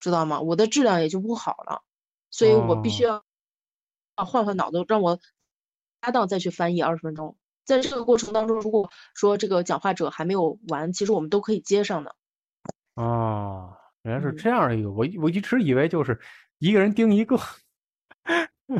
[0.00, 0.40] 知道吗？
[0.40, 1.82] 我的质量也就不好了，
[2.30, 3.24] 所以我必须要
[4.14, 5.18] 啊换换脑子，让我
[6.00, 7.36] 搭档再去翻译二十分钟。
[7.64, 12.16] 在这个过程当中，如果说这个讲话者还没有完，其实我们都可以接上的。
[12.94, 16.18] 哦，原来是嗯这样的一个，我我一直以为就是
[16.58, 17.36] 一个人盯一个。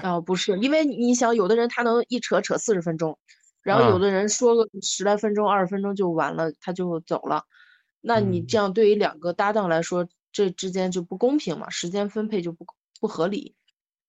[0.02, 3.18] 啊、 不是，因为你你想，有的人他能一扯扯四十分钟，
[3.62, 7.44] 然后有啊的人说个十来分钟、二十分钟就完了，他就走了。
[8.00, 12.66] 那你嗯这样对于两个搭档来说，这之间就不公平嘛，时间分配就不
[13.00, 13.54] 不合理。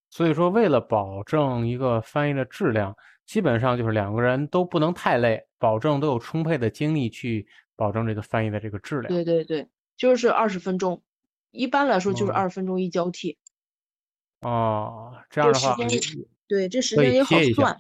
[0.10, 2.96] 所以说，为了保证一个翻译的质量，
[3.26, 9.14] 基本上就是两个人都不能太累，保证都有充沛的精力去保证这个翻译的这个质量。
[9.14, 11.02] 对对对，就是二十分钟，
[11.52, 13.38] 一般来说就是嗯二十分钟一交替。
[14.42, 17.80] 哦，这样的话，时间对，这时间也好算。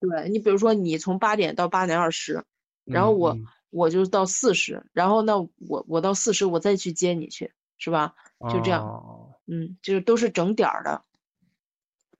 [0.00, 2.44] 对你比如说，你从八点到八点二十，
[2.84, 8.14] 然后我、嗯我就到四十，然后那我我到四十我再去接你去，是吧？
[8.48, 11.02] 就这样哦嗯，就是都是整点儿的。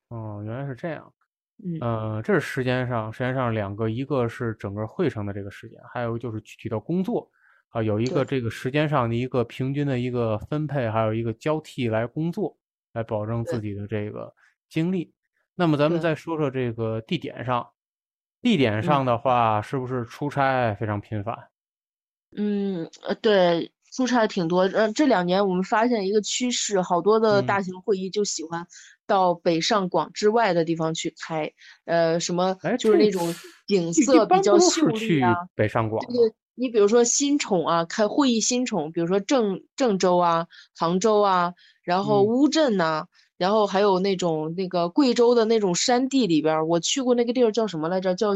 [0.08, 1.14] 哦，原来是这样。
[1.64, 7.30] 嗯，呃，这是时间上，时间上两个，一个是整个会程的这个时间，还有就是具体到工作
[7.76, 12.56] 啊，有一个这个时间上的一个平均的一个分配，还有一个交替来工作，
[12.94, 14.32] 来保证自己的这个
[14.70, 15.12] 精力。
[15.54, 17.68] 那么咱们再说说这个地点上，
[18.40, 21.36] 地点上嗯的话，是不是出差非常频繁？
[22.34, 24.62] 嗯，呃，对，出差挺多。
[24.62, 28.66] 呃，这两年我们发现一个趋势，好多的嗯大型会议就喜欢
[29.06, 31.52] 到北上广之外的地方去开，
[31.84, 33.34] 呃，什么哎，就是那种
[33.66, 35.34] 景色比较秀丽是去啊。
[35.54, 36.02] 北上广？
[36.57, 40.46] 你比如说新宠啊，开会议新宠，比如说郑郑州啊、
[40.76, 41.52] 杭州啊，
[41.82, 48.14] 然后嗯乌镇呐、然后还有那种那个贵州的那种山地里边儿，我去过那个地儿叫什么来着？
[48.14, 48.30] 叫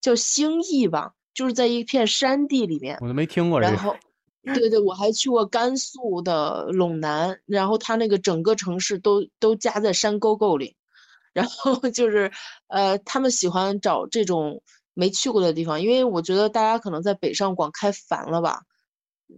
[0.00, 2.98] 叫兴义吧，就是在一片山地里面。
[3.00, 3.58] 我都没听过。
[3.60, 3.96] 然后，
[4.54, 10.76] 对对，我还去过甘肃的陇南，然后它那个整个城市都都夹在山沟沟里，
[11.32, 12.30] 然后就是，
[12.68, 14.60] 呃，他们喜欢找这种
[14.94, 18.60] 没去过的地方，因为我觉得大家可能在北上广开烦了吧，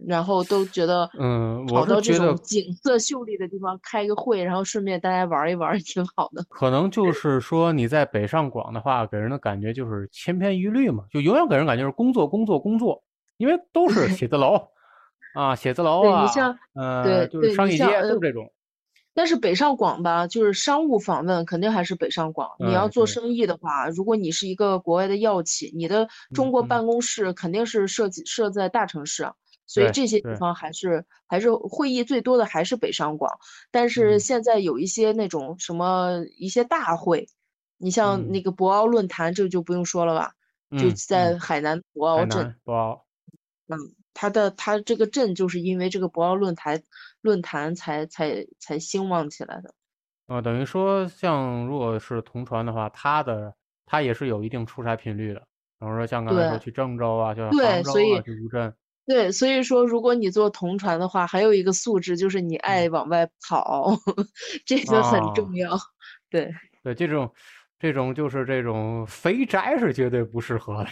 [0.07, 6.43] 然后都觉得，嗯跑到这种景色秀丽的地方开个会，然后顺便大家玩一玩也，挺好的。
[6.49, 13.03] 可能就是说你在北上广的话，给人的感觉就是千篇一律嘛，就永远给人感觉是工作、工作、工作，
[13.37, 14.69] 因为都是写字楼
[15.33, 18.51] 啊，写字楼啊，对你像呃，对就是对商业街都是这种。
[19.17, 22.55] 但是北上广吧，就是商务访问肯定还是北上广。
[22.59, 26.67] 你要做生意的话，如果你是一个国外的药企，你的中国嗯。
[26.67, 29.33] 办公室肯定是设计设在大城市啊，
[29.65, 33.39] 所以这些地方还是还是会议最多的还是北上广。
[33.71, 34.19] 但是嗯。
[34.19, 37.27] 现在有一些那种什么一些大会，
[37.79, 40.33] 你像那嗯个博鳌论坛，这就不用说了吧，
[40.77, 42.55] 就嗯在海南博鳌镇。
[42.63, 43.01] 博鳌，
[43.65, 43.79] 嗯，
[44.19, 46.81] 它的他这个镇就是因为这个博鳌论坛
[47.21, 49.71] 论坛才才才兴旺起来的。
[50.25, 53.53] 呃，等于说像如果是同传的话，他的
[53.85, 55.39] 他也是有一定出差频率的。
[55.79, 58.73] 比如说像刚才说去郑州啊，去对杭州所以啊，去乌镇，
[59.05, 63.91] 对，所以说，如果你做同传的话，还有一个素质就是你爱往外跑，
[64.65, 65.77] 这个很哦重要。
[66.31, 66.51] 对，
[66.81, 67.31] 对这种
[67.77, 70.89] 这种就是这种肥宅是绝对不适合的。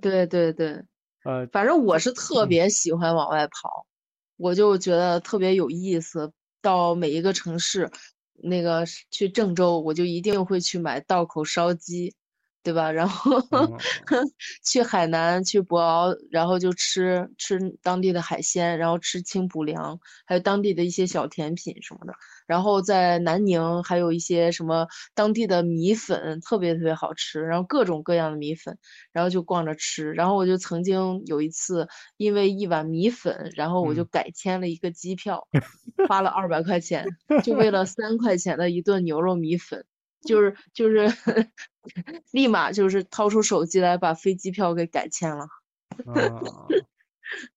[0.00, 0.80] 对对对，
[1.24, 3.86] 呃，反正我是特嗯别喜欢往外跑，
[4.36, 6.32] 我就觉得特别有意思。
[6.60, 7.90] 到每一个城市，
[8.34, 12.14] 那个去郑州，我就一定会去买道口烧鸡，
[12.62, 12.90] 对吧？
[12.92, 13.72] 然后嗯
[14.64, 22.14] 去海南、去博鳌，然后就吃吃当地的海鲜，然后吃清补凉，还有当地的一些小甜品什么的。
[22.46, 28.78] 然后在南宁还有一些什么当地的米粉，特别特别好吃，然后各种各样的米粉，
[29.12, 30.12] 然后就逛着吃。
[30.12, 35.48] 然后我就曾经有一次，因为一碗米粉，然后我就嗯改签了一个机票，
[36.08, 37.06] 花了二百块钱，
[37.42, 39.84] 就为了三块钱的一顿牛肉米粉。
[40.22, 41.06] 就是就 是
[42.30, 45.44] 立马就是掏出手机来把飞机票给改签了。
[46.06, 46.40] 啊，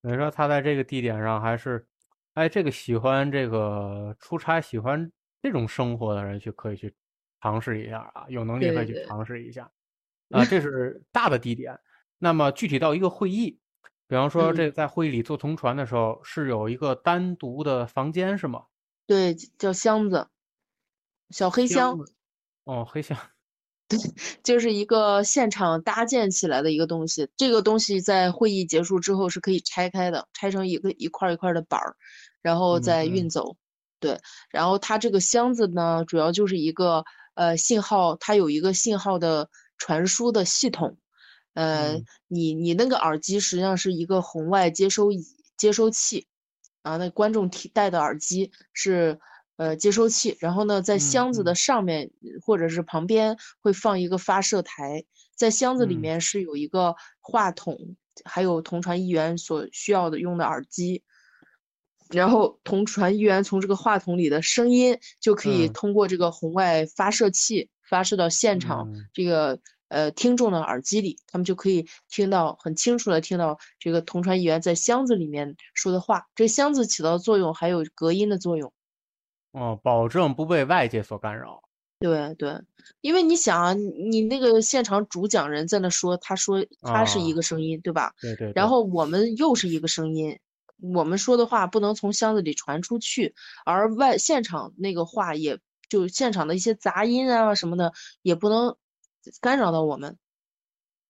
[0.02, 1.86] 等于说他在这个地点上还是，
[2.34, 5.12] 哎，这个喜欢这个出差、喜欢
[5.42, 6.94] 这种生活的人去可以去
[7.42, 9.72] 尝试一下啊，有能力可以去尝试一下。
[10.32, 11.80] 啊，这是大的地点。
[12.18, 13.60] 那么具体到一个会议，
[14.08, 18.66] 比方说嗯这在会议里做同传的时候，是有一个单独的房间是吗？
[19.06, 20.28] 对，叫箱子，
[21.30, 21.98] 小黑箱。
[21.98, 22.15] 子。
[22.66, 23.18] 哦，黑箱。
[24.44, 31.96] 就是一个现场搭建起来的一个东西，这个东西在会议结束之后是可以拆开的，拆成一个一块儿一块儿的板儿，
[32.42, 33.56] 然后嗯再运嗯走。
[34.00, 37.06] 对，然后它这个箱子呢，主要就是一个
[37.36, 40.98] 呃信号，它有一个信号的传输的系统。
[41.54, 45.24] 呃，嗯你你那个耳机实际上是一个红外接收仪
[45.58, 46.28] 接收器，
[46.82, 49.20] 啊，那观众提戴的耳机是
[49.58, 52.12] 呃接收器，然后呢，在嗯箱子的嗯上面
[52.46, 61.04] 或者是旁边会放一个发射台，在箱子里嗯面是有一个话筒，还有同传一员所需要的用的耳机。
[62.12, 76.28] 然后同传一员从这个话筒里的声音就可以嗯通过这个红外发射器发射到现场嗯这个呃听众的耳机里，他们就可以听到很清楚的听到这个同传议员在箱子里面说的话。
[76.36, 78.72] 这箱子起到作用还有隔音的作用。
[79.56, 81.64] 哦，保证不被外界所干扰。
[81.98, 82.62] 对对，
[83.00, 88.14] 因为你想啊，你那个现场主讲人在那说，他说他是一个声音，对吧？
[88.22, 88.52] 对对。
[88.54, 90.38] 然后我们又是一个声音，
[90.94, 93.34] 我们说的话不能从箱子里传出去，
[93.66, 97.94] 而外现场那个话也就现场的一些杂音啊什么的
[98.24, 98.76] 也不能
[99.40, 100.18] 干扰到我们。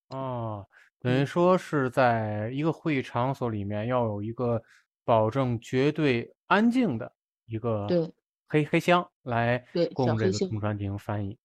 [0.10, 0.68] 哦，
[1.00, 4.62] 等于说是在一个会议场所里面要有一个
[5.04, 7.12] 保证绝对安静的
[7.48, 7.88] 一个。
[8.50, 8.64] 对。
[8.64, 11.38] 黑黑箱来供这个同传进行翻译。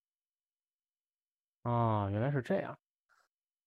[1.63, 2.79] 啊，原来是这样。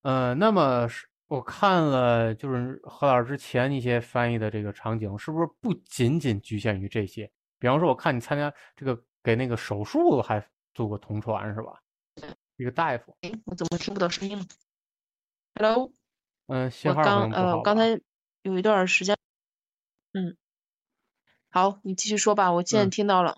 [0.02, 7.30] 呃，那么是我看了，就是何老师之前一些翻译的这个场景，是不是不仅仅局限于这些？
[7.58, 11.80] 比方说，我看你参加这个给那个手术还做过同传是吧？
[12.56, 13.16] 一个大夫。
[13.22, 14.44] 哎，我怎么听不到声音了
[15.54, 15.92] ？Hello。
[16.46, 18.00] 嗯，信号刚呃，刚才
[18.42, 19.16] 有一段时间，
[20.12, 20.36] 嗯。
[21.54, 23.36] 好，你继续说吧，我现在听到了。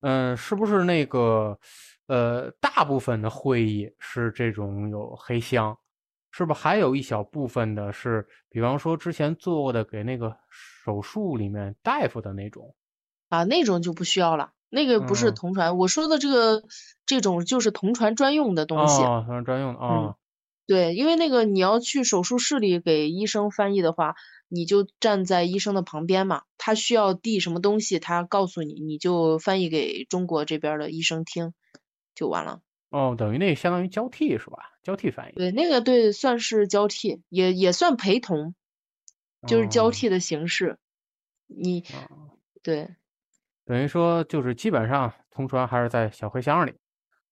[0.00, 1.58] 嗯，是不是那个，
[2.06, 5.76] 呃，大部分的会议是这种有黑箱，
[6.30, 12.74] 是不是还有一小部分的是，比方说之前做过的给那个手术里面大夫的那种？
[13.28, 15.76] 啊，那种就不需要了，那个不是同传。
[15.76, 16.62] 我说的这个
[17.04, 19.02] 这种就是同传专用的东西。
[19.02, 20.14] 哦，同传专用的啊。
[20.66, 24.14] 对，因为那个你要去手术室里给医生翻译的话。
[24.54, 31.52] 你就站在医生的旁边嘛，他需要递什么东西，他告诉你，你就翻译给中国这边的医生听，
[32.14, 32.60] 就完了。
[32.90, 34.58] 哦，等于那相当于交替是吧？
[34.84, 35.34] 交替翻译。
[35.34, 38.54] 对，那个对，算是交替，也也算陪同，
[39.48, 40.78] 就是交替的形式。
[41.46, 41.84] 你
[42.62, 42.88] 对，
[43.64, 46.72] 等于说就是基本上同传还是在小黑箱里，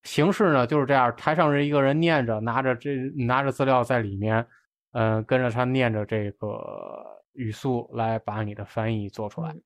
[0.02, 2.96] 形式呢就是这样，台上人一个人念着，拿着这
[3.26, 4.44] 拿着资料在里面。
[4.92, 9.56] 嗯，跟着他念着这个语速来把你的翻译做出来。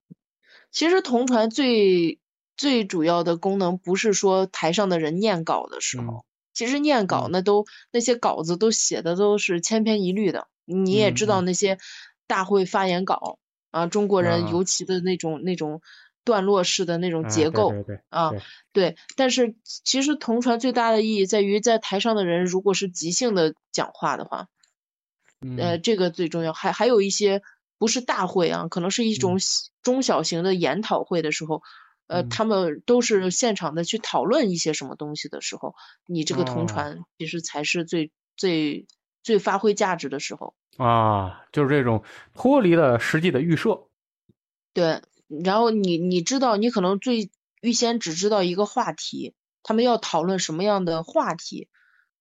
[0.70, 2.20] 其实同传最
[2.56, 6.24] 最主要的功能不是说台上的人念稿的时候，
[6.54, 10.46] 其实念稿那都那些稿子都写的都是千篇一律的。
[10.64, 11.78] 你也知道那些
[12.28, 13.38] 大会发言稿
[13.72, 15.82] 啊，中国人尤其的那种那种
[16.24, 17.74] 段落式的那种结构
[18.10, 18.30] 啊，
[18.72, 18.96] 对。
[19.16, 24.46] 但是其实同传最大的意义在于，在台上的人如果是即兴的讲话的话。
[25.58, 27.42] 呃，这个最重要，还还有一些
[27.78, 29.38] 不是大会啊，可能是一种
[29.82, 31.62] 中小型的研讨会的时候，
[32.06, 35.74] 呃，他们都是现场的去讨论一些什么东西的时候，
[36.06, 38.86] 你这个同传其实才是最最
[39.22, 40.54] 最发挥价值的时候。
[40.76, 43.86] 啊，就是这种脱离了实际的预设。
[44.74, 45.00] 对，
[45.44, 47.30] 然后你你知道，你可能最
[47.62, 51.68] 预先只知道一个话题，他们要讨论什么样的话题，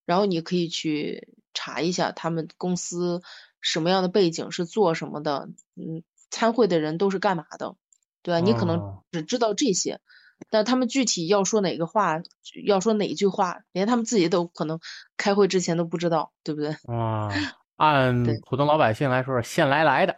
[0.06, 1.30] 然后你可以去。
[1.58, 3.22] 查一下他们公司
[3.62, 5.48] 什么样的背景是做什么的，
[5.78, 7.78] 嗯，参会的人都是干嘛的，
[8.22, 8.42] 对吧？
[8.42, 10.02] 你可能只知道这些，
[10.50, 12.22] 但他们具体要说哪个话，
[12.66, 14.82] 要说哪句话，连他们自己都可能
[15.16, 16.72] 开会之前都不知道，对不对？
[16.94, 17.30] 啊，
[17.78, 20.14] 按普通老百姓来说是现来来的，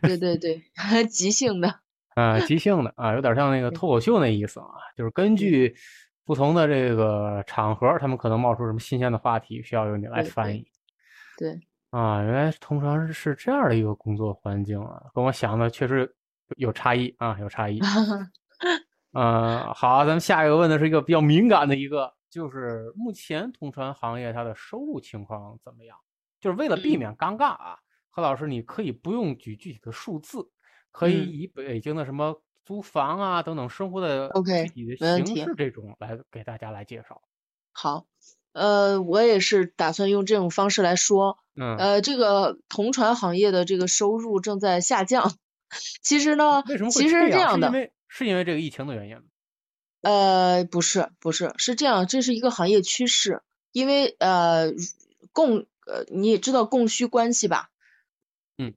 [0.00, 0.64] 对对对，
[1.12, 1.80] 即兴的
[2.14, 4.66] 啊，即兴的啊，有点像那个脱口秀那意思啊，
[4.96, 5.76] 就是根据。
[6.24, 10.64] 不同的这个场合，他们可能冒出什么新鲜的话题，需要由你来翻译。
[11.36, 11.58] 对
[11.90, 16.14] 啊，原来通常是这样的一个工作环境啊，跟我想的确实
[16.56, 17.80] 有差异啊，有差异。
[19.12, 25.96] 嗯，好，咱们下一个问的是一个比较敏感的一个，就是目前通传行业它的收入情况怎么样？
[26.40, 27.76] 就是为了避免尴尬啊，
[28.10, 30.48] 何老师，你可以不用举具体的数字，
[30.92, 32.40] 可以以北京的什么。
[32.70, 37.20] 租房啊，等等生活的具体的形式，这种来给大家来介绍。
[37.72, 38.06] 好，
[38.52, 41.38] 呃，我也是打算用这种方式来说。
[41.56, 45.34] 嗯，呃，这个同传行业的这个收入正在下降。
[46.00, 49.16] 其实呢，为什么其实是这样的，因为是因为这个疫情的原因
[50.02, 53.42] 呃，不是，不是，是这样，这是一个行业趋势。
[53.72, 54.70] 因为呃，
[55.32, 57.70] 供呃，你也知道供需关系吧？
[58.58, 58.74] 嗯，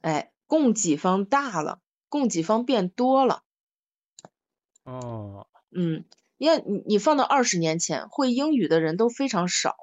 [0.00, 1.80] 哎，供给方大了。
[2.08, 3.42] 供给方变多了，
[4.86, 5.46] 哦，
[5.76, 6.04] 嗯，
[6.38, 9.76] 因为你你放到二十年前，会英语的人都非常少，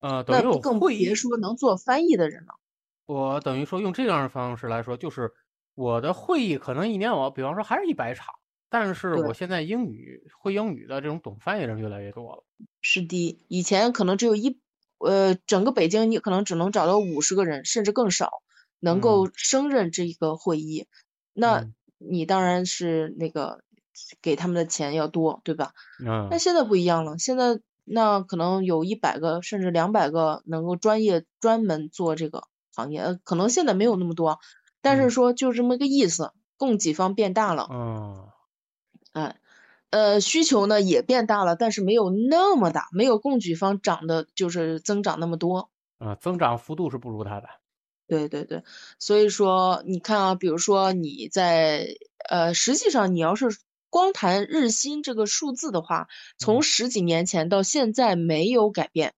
[0.00, 2.54] 呃，那更别说能做翻译的人了。
[3.08, 5.32] 我等于说用这样的方式来说，就是
[5.74, 8.34] 我的会议可能一年我比方说还是一百场，
[8.68, 12.44] 但是我现在英语会英语的这种懂翻译人越来越多了。
[12.82, 14.60] 是的，以前可能只有一
[14.98, 18.30] 呃，整个北京你可能只能找到五十个人，甚至更少
[18.80, 20.86] 能够胜任这一个会议。
[21.38, 21.64] 那
[21.98, 23.62] 你当然是那个
[24.20, 25.72] 给他们的钱要多，对吧？
[26.04, 26.28] 嗯。
[26.30, 34.38] 那现在不一样了，现在那可能有一百个甚至两百个能够专业专门做这个行业，呃，可能现在没有那么多，
[34.82, 38.28] 但是嗯说就这么个意思，供给方变大了，嗯，
[39.12, 39.36] 哎，
[39.90, 45.70] 呃，需求呢也变大了，但是没有那么大，没有供给方涨的就是增长那么多。
[45.98, 47.48] 啊，增长幅度是不如它的。
[48.08, 48.64] 对对对，
[48.98, 51.86] 所以说你看啊，比如说你在
[52.28, 53.56] 呃，实际上你要是
[53.90, 59.14] 光谈日薪这个数字的话，嗯从十几年前到现在没有改变。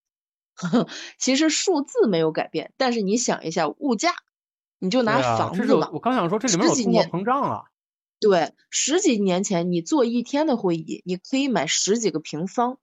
[1.18, 4.14] 其实数字没有改变，但是你想一下物价，
[4.78, 7.62] 你就拿房子吧，我刚想说，这里面有通货膨胀啊。
[8.18, 12.76] 对，十几年前你做一天的会议，你可以买十几个平方，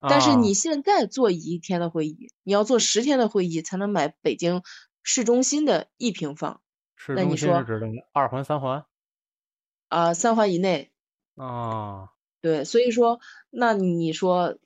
[0.00, 4.62] 但是啊你现在做一天的会议，你要做十天的会议才能买北京
[5.08, 6.60] 市中心的一平方
[6.96, 8.84] 市中心是指的二环、三环
[9.88, 10.90] 啊，三环以内。
[11.36, 12.08] 啊。
[12.40, 14.58] 对，所以说，那你说，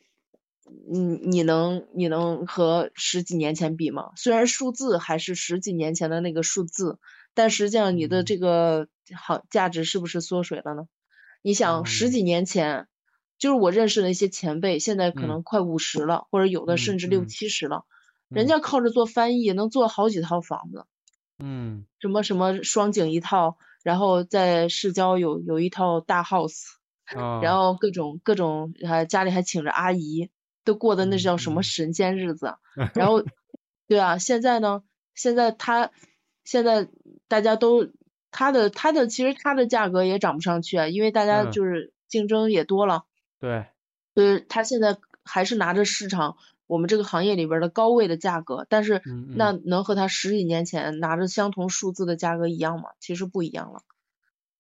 [0.91, 4.13] 你你能你能和十几年前比吗？
[4.17, 6.99] 虽然数字还是十几年前的那个数字，
[7.35, 10.89] 但实际上你的嗯这个好价值是不是缩水了呢？
[11.43, 12.89] 你想十嗯几年前，
[13.39, 17.85] 就是我认识的一些前辈，现在可嗯能快五十了，或者有的甚至六七十了，
[18.31, 18.49] 人嗯。
[18.49, 20.87] 家靠着做翻译能做好几套房子，
[21.39, 21.85] 嗯。
[22.01, 26.65] 什么什么双井一套，然后在市郊有有一套大 house。
[27.11, 30.31] 啊，然后各种各种，还家里还请着阿姨，
[30.65, 31.63] 都过的那嗯叫什么嗯。
[31.65, 32.59] 神仙日子啊。
[32.95, 33.25] 然后，
[33.89, 34.85] 对啊，现在呢，
[35.17, 35.91] 现在他
[36.45, 36.89] 现在
[37.27, 37.89] 大家都
[38.31, 41.51] 他的他的其实他的价格也涨不上去啊，因为大家嗯。
[41.51, 43.07] 就是竞争也多了，
[43.41, 43.67] 对，
[44.15, 46.37] 所以他现在还是拿着市场
[46.71, 52.91] 我们这个行业里边的高位的价格，但是嗯那能和他十几年前拿着相同数字的价格一样吗？
[53.01, 53.83] 其实不一样了。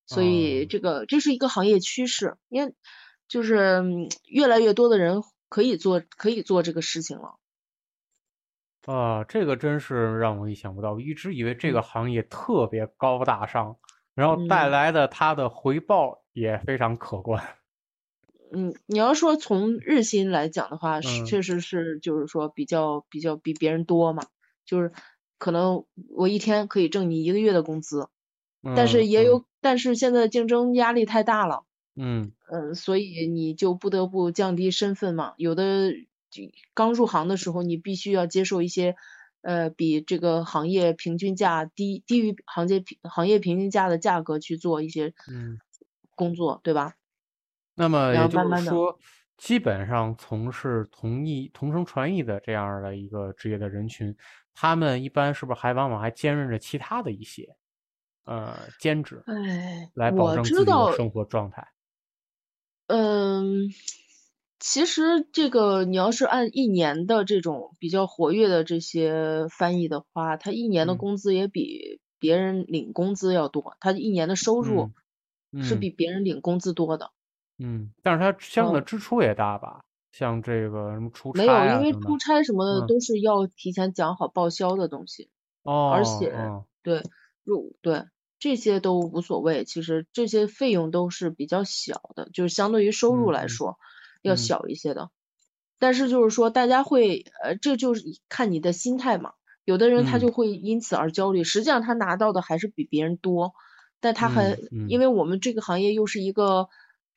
[0.06, 2.74] 所以哦这个这是一个行业趋势，因为
[3.28, 7.36] 就是嗯越来越多的人可以做可以做这个事情了。
[8.86, 13.76] 啊，这个真是让我意想不到，我一直以为这嗯个行业特别高大上，
[14.16, 17.40] 然后带嗯来的它的回报也非常可观。
[17.44, 17.59] 嗯，
[18.86, 24.26] 你要说从日薪来讲的话，是嗯确实是就是说比较比较比别人多嘛，
[24.66, 24.92] 就是
[25.38, 25.84] 可能
[26.16, 28.08] 我一天可以挣你一个月的工资，
[28.72, 31.64] 但是嗯嗯也有，但是现在竞争压力太大了。
[31.96, 35.34] 嗯嗯，所以你就不得不降低身份嘛。
[35.36, 35.92] 有的
[36.30, 36.42] 就
[36.74, 38.96] 刚入行的时候，你必须要接受一些，
[39.42, 45.60] 呃，比这个行业平均价低低于行业平行业平均价的价格去做一些嗯。
[46.16, 46.94] 工作，对吧？
[47.80, 48.98] 然那么也就是说，
[49.36, 54.14] 基本上从事同译同声传译的这样的一个职业的人群，
[54.54, 57.48] 他们一般是不是还往往还兼任着其他的一些
[58.24, 61.66] 呃兼职，哎，来保我证自己的生活状态？
[62.88, 63.70] 嗯，
[64.58, 74.90] 其实这个你要是按一年的这种比较活跃的这些翻译的话，他一年的嗯工资也比别人领工资要多，他一年的收入
[75.62, 77.12] 是比别人领工资多的。
[77.60, 79.84] 嗯，但是它相应的嗯支出也大吧？
[80.12, 85.28] 像这个什么出差没有，因为出差什么的嗯都是要提前讲好报销的东西，
[85.62, 87.02] 哦，而且哦对
[87.44, 88.06] 入对
[88.38, 93.78] 这些都无所谓，其实这些费用都是比较小的，就是相对于收入来说
[94.22, 95.10] 要嗯小一些的。
[95.78, 99.34] 但是就是说，大家会呃，这就是看你的心态嘛。
[99.64, 103.52] 有的人他嗯就会因此而焦虑，实际上他拿到的还是比别人多，
[104.00, 106.68] 但他还嗯嗯因为我们这个行业又是一个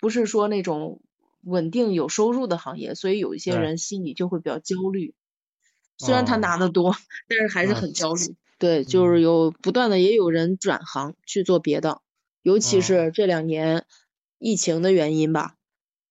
[0.04, 1.00] 不是说那种
[1.44, 5.16] 稳定有收入的行业，所以有一些人心里就会比较焦虑。
[5.98, 6.48] 虽然他哦。
[6.48, 6.94] 拿的多，
[7.30, 8.36] 但是还是嗯很焦虑。
[8.60, 9.22] 对，就是嗯。
[9.22, 12.02] 有不断的也有人转行去做别的，
[12.42, 12.82] 尤其哦。
[12.82, 13.86] 是这两年
[14.40, 15.56] 疫情的原因吧，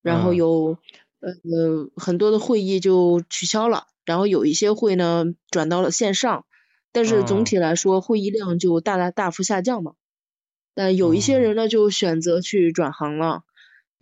[0.03, 0.34] 然后嗯。
[0.34, 0.78] 有
[1.20, 6.47] 呃很多的会议就取消了，然后有一些会呢转到了线上，
[6.93, 7.52] 但是总嗯。
[7.52, 9.93] 体来说会议量就大大大幅下降嘛。
[10.74, 13.43] 但有一些哦人呢就选择去转行了，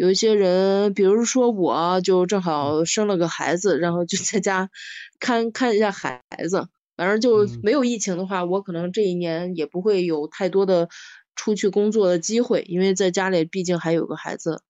[0.00, 2.80] 有一些人，比如说我就正嗯。
[2.80, 4.70] 好生了个孩子，然后就在家
[5.18, 6.66] 看看一下孩子。
[6.96, 7.62] 反正就嗯。
[7.62, 10.88] 没有疫情的话，我可能这一年也不会有太多的
[11.36, 14.62] 出去工作的机会，因为在家里毕竟还有个孩子，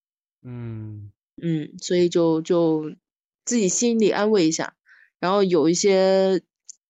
[0.42, 1.12] 嗯。
[1.40, 2.90] 嗯，所以就就
[3.44, 4.74] 自己心里安慰一下。
[5.20, 6.42] 然后有一些，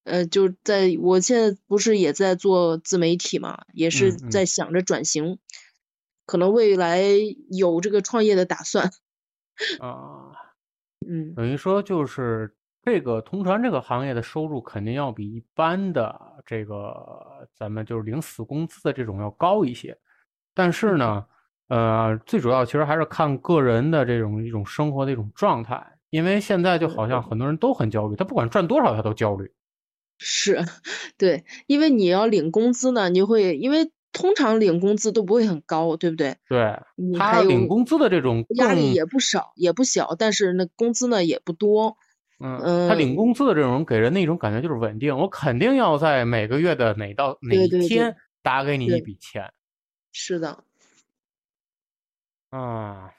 [0.05, 5.39] 呃，就在我现在不是也在做自媒体嘛，也是在想着转型，
[6.31, 7.03] 可能未来
[7.51, 8.89] 有这个创业的打算，
[9.81, 10.31] 啊，
[11.05, 11.35] 嗯。
[11.35, 12.55] 等于说就是
[12.85, 16.17] 这个同传这个行业的收入肯定要比一般的
[16.47, 19.99] 这个咱们就是领死工资的这种要高一些，
[20.55, 21.27] 但是呢，
[21.67, 25.85] 呃，最主要其实还是看个人的这种一种生活的一种状态。
[26.11, 29.51] 因为现在就好像很多人都很焦虑，他不管赚多少他都焦虑。
[30.19, 30.59] 是，
[31.19, 36.37] 对，因为你要领工资呢，你会因为通常领工资都不会很高，对不对？
[36.49, 41.97] 对，他你还有领工资的这种压力也不少，也不小，但是那工资呢也不多。
[42.39, 49.53] 嗯，他领嗯工资的这种给人的一种感觉就是稳定，我肯定要在每个月的哪到哪一天打给你一对笔钱
[50.11, 50.65] 是的，
[52.49, 53.13] 啊，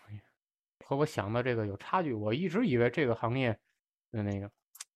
[0.83, 2.13] 和我想的这个有差距。
[2.13, 3.57] 我一直以为这个行业
[4.11, 4.49] 的那个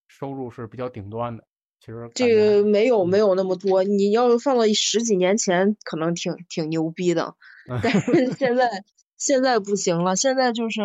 [0.08, 1.46] 收入是比较顶端的，
[1.80, 3.84] 其实这个没有嗯没有那么多。
[3.84, 7.36] 你要是放到十几年前，可能挺挺牛逼的，
[7.84, 8.84] 但是现在
[9.18, 10.16] 现在不行了。
[10.16, 10.82] 现在就是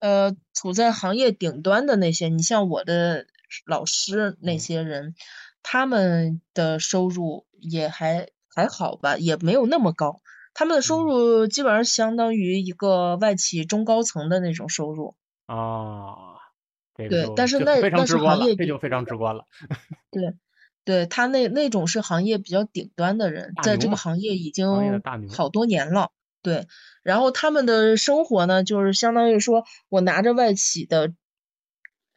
[0.00, 3.26] 呃，处在行业顶端的那些，你像我的
[3.66, 5.14] 老师那嗯些人，
[5.62, 10.20] 他们的收入也还还好吧，也没有那么高。
[10.54, 15.14] 他们的收嗯入基本上相当于一个外企中高层的那种收入。
[15.46, 16.31] 啊，
[16.96, 19.46] 这个对但是那那是行业这就非常直观了。
[20.10, 20.34] 对，
[20.84, 25.00] 对，他那那种是行业比较顶端的人，在这个行业已经
[25.30, 26.10] 好多年了。
[26.42, 26.66] 对，
[27.04, 31.12] 然后他们的生活呢，就是相当于说我拿着外企的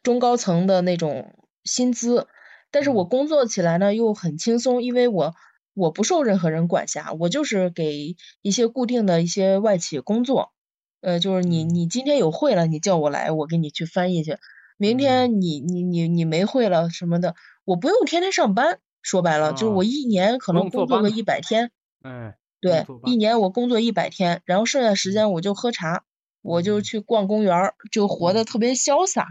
[0.02, 2.26] 中高层的那种薪资，
[2.72, 5.34] 但是我嗯工作起来呢又很轻松，因为我
[5.74, 10.52] 我不受任何人管辖，我就是给一些固定的一些外企工作，
[11.00, 14.38] 呃，就是你嗯你今天有会了，你叫我来，我给你去翻译去。
[14.76, 17.34] 明嗯天你你你你没会了什么的，
[17.64, 18.78] 我不用天天上班。
[19.02, 21.70] 说白了，就是啊我一年可能工作个一百天，
[22.02, 26.02] 哎，对，一年我工作一百天，然后剩下时间我就喝茶，
[26.42, 29.28] 我就嗯去逛公园儿，就活得特别潇洒。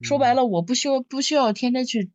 [0.00, 2.10] 说白嗯了，我不需要不需要天天去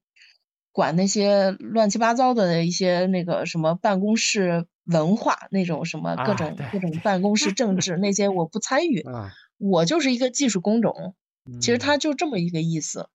[0.74, 11.16] 管那些乱七八糟的一些那个什么办公室文化那种什么各种各种办公室政治那些我不参与，啊，我就是一个技术工种。
[11.60, 13.10] 其实嗯它就这么一个意思，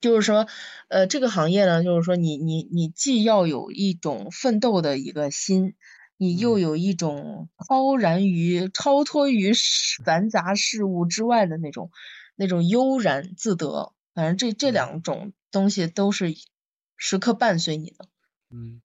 [0.00, 0.46] 就是说，
[0.88, 5.74] 呃，这个行业呢，就是说你你你既要有一种奋斗的一个心，
[6.16, 11.90] 你又嗯有一种超然于、超脱于世繁杂事物之外的那种
[12.36, 13.92] 那种悠然自得。
[14.14, 16.34] 反正这这嗯两种东西都是
[16.96, 18.08] 时刻伴随你的。
[18.50, 18.80] 嗯，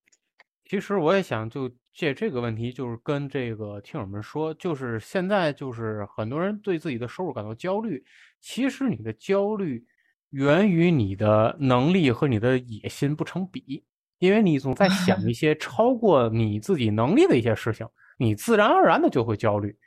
[0.66, 8.04] 其实我也想就借这个问题，就是跟这个听友们说，就是现在就是很多人对自己的收入感到焦虑，
[8.42, 9.86] 其实你的焦虑
[10.30, 13.84] 源于你的能力和你的野心不成比，
[14.20, 17.88] 因为你总在想 一些超过你自己能力的一些事情，
[18.18, 19.78] 你自然而然的就会焦虑。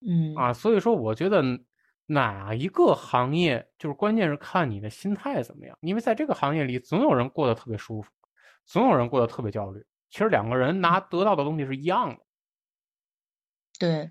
[0.00, 1.42] 嗯，啊，所以说我觉得
[2.06, 8.10] 哪一个行业就是关键是看你的心态怎么样，因为在这个行业里总有人过得特别舒服，
[8.66, 9.84] 总有人过得特别焦虑。
[10.10, 12.18] 其实两个人拿得到的东西是一样的。
[13.78, 14.10] 对，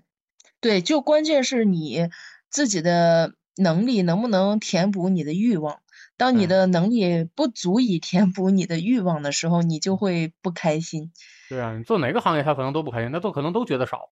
[0.60, 2.08] 对，就关键是你
[2.48, 5.80] 自己的能力能不能填补你的欲望。
[6.16, 11.12] 当你哎的能力不足以填补你的欲望的时候，你就会不开心。
[11.48, 14.10] 对啊，你做哪个行业他可能都不开心，他都可能都觉得少。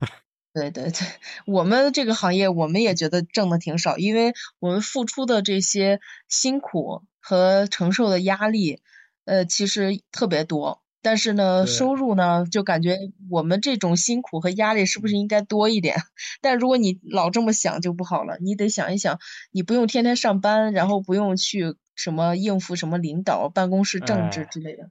[0.54, 1.08] 对对对，
[1.46, 8.80] 我们这个行业我们也觉得挣的挺少，因为我们付出的这些辛苦和承受的压力，
[9.24, 10.83] 呃，其实特别多。
[11.04, 12.98] 但是呢，收入呢，就感觉
[13.30, 15.96] 我们这种辛苦和压力是不是应该多一点？
[16.40, 19.18] 但如果你老这么想就不好了，你得想一想，
[19.52, 24.90] 你不用天天上班，然后不用去什么应付什么领导、办公室政治哎之类的，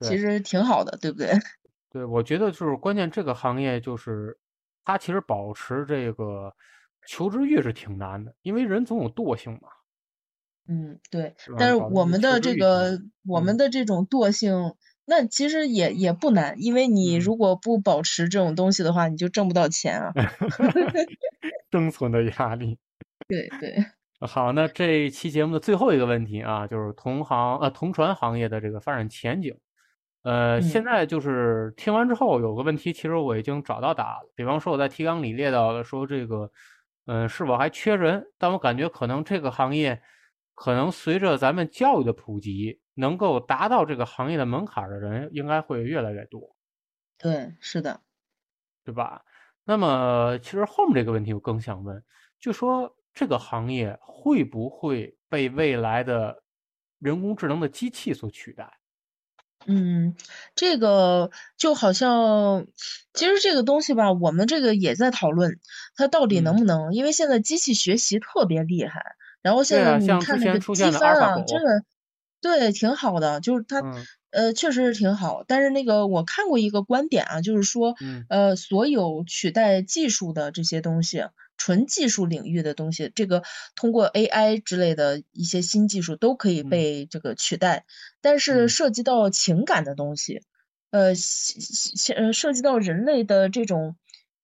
[0.00, 1.30] 对其实挺好的，对不对？
[1.88, 4.36] 对，我觉得就是关键，这个行业就是
[4.84, 6.52] 它其实保持这个
[7.06, 9.68] 求知欲是挺难的，因为人总有惰性嘛。
[10.66, 14.74] 嗯，对，是但是我们的这个我们嗯的这种惰性，
[15.06, 20.12] 那其实也也不难，因为你嗯如果不保持这种东西的话，你就挣不到钱啊。
[21.70, 22.78] 生存的压力。
[23.28, 23.76] 对对，
[24.26, 29.56] 好，那这一期节目的最后一个问题啊，就是同行呃同传行业的这个发展前景。
[30.22, 34.32] 呃，现嗯在就是听完之后有个问题，其实我已经找到答案了。
[34.34, 36.50] 比方说我在提纲里列到了说这个，
[37.06, 38.24] 嗯、是否还缺人？
[38.38, 40.00] 但我感觉可能这个行业，
[40.54, 46.56] 可能随着咱们教育的普及，能够达到这个行业的门槛的人应该会越来越多，
[47.18, 48.00] 对，是的，
[48.84, 49.24] 对吧？
[49.64, 52.02] 那么其实后面这个问题我更想问，
[52.38, 56.42] 就说这个行业会不会被未来的
[56.98, 58.78] 人工智能的机器所取代？
[59.66, 60.14] 嗯，
[60.54, 62.66] 这个就好像，
[63.14, 65.58] 其实这个东西吧，我们这个也在讨论，
[65.96, 66.92] 它到底能嗯不能？
[66.92, 71.82] 因为现在机器学习特别厉害，然后现在你看那个机前出现的翻啊真的，
[72.44, 75.44] 对，挺好的，就是它，嗯呃，确实是挺好。
[75.48, 81.24] 但是那个我看过一个观点啊，就是说，嗯呃，所有取代技术的这些东西，
[81.56, 83.42] 纯技术领域的东西，这个
[83.74, 87.86] 通过 AI 之类的一些新技术都可以被这个取代。
[88.20, 90.42] 但是涉及到情感的东西，
[90.90, 91.14] 呃，
[92.14, 93.96] 呃，涉及到人类的这种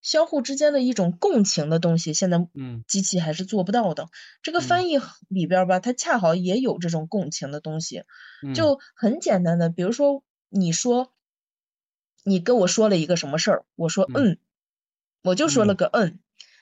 [0.03, 4.09] 相互之间的一种共情的东西，现在嗯，机器还是做不到的。
[4.43, 4.99] 这个翻译
[5.29, 8.05] 里边吧，它恰好也有这种共情的东西，
[8.55, 11.13] 就很简单的，比如说你说。
[12.23, 13.65] 你跟我说了一个什么事儿？
[13.77, 14.37] 我说嗯，
[15.23, 16.19] 我就说了个嗯。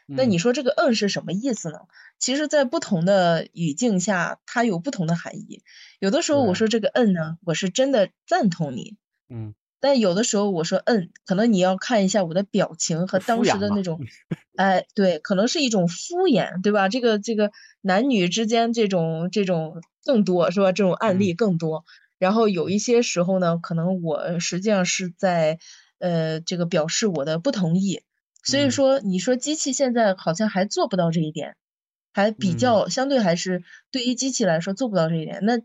[0.06, 1.80] 那你说这个嗯是什么意思呢？
[2.20, 5.64] 其实，在不同的语境下，它有不同的含义。
[5.98, 8.96] 有的时候我说这个嗯呢，我是真的赞同你。
[9.28, 9.52] 嗯。
[9.80, 14.00] 但有的时候我说嗯，可能你要看一下我的表情和当时的那种，
[14.56, 16.88] 哎，对，可能是一种敷衍，对吧？
[16.88, 17.50] 这个这个
[17.80, 20.72] 男女之间这种这种更多是吧？
[20.72, 21.84] 这种案例更多。
[22.18, 25.58] 然后有一些时候呢，可能我实际上是在，
[25.98, 28.02] 呃，这个表示我的不同意。
[28.42, 31.54] 所以说，你说机器现在好像还做不到这一点，
[32.12, 35.40] 还比较相对还是对于机器来说做不到这一点。
[35.42, 35.58] 那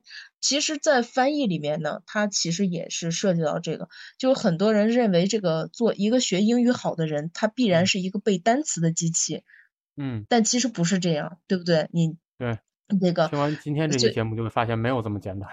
[0.43, 3.87] 其实，在翻译里面呢，它其实也是涉及到这个，
[4.17, 9.43] 就很多人认为这个做一个学英语好的人，他必然是一个背单词的机器。
[9.95, 10.25] 嗯。
[10.27, 11.87] 但其实不是这样，对不对？
[11.93, 12.59] 你对
[12.99, 15.47] 这个听完今天这期节目，就会发现没有这么简单。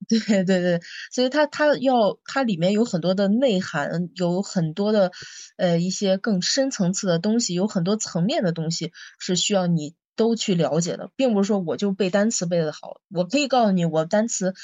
[0.08, 0.80] 对对对，
[1.12, 5.12] 所以它它要它里面有很多的内涵，有很多的
[5.58, 14.54] 呃一些更深层次的东西，有很多层面的东西是需要你都去了解的，并不是说我就背单词背的好，我可以告诉你，我单词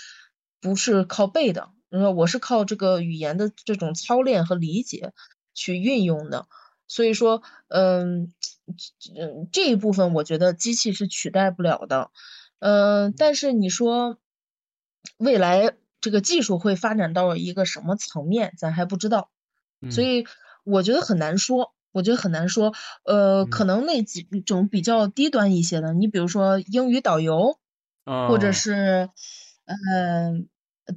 [0.61, 5.13] 不是靠背的，我是靠这个语言的这种操练和理解
[5.55, 6.47] 去运用的。
[6.87, 8.33] 所以说，嗯
[9.19, 12.11] 嗯，这一部分我觉得机器是取代不了的，
[12.59, 14.19] 嗯，但是你说。
[15.19, 19.31] 未来这个技术会发展到一个什么层面，咱还不知道，
[19.89, 20.27] 所以
[20.65, 21.76] 我觉得很难说。
[21.97, 22.75] 我觉得很难说。
[23.05, 27.59] 呃，可能那几种比较低端一些的，你比如说英语导游，
[28.29, 29.09] 或者是，
[29.65, 30.49] 嗯，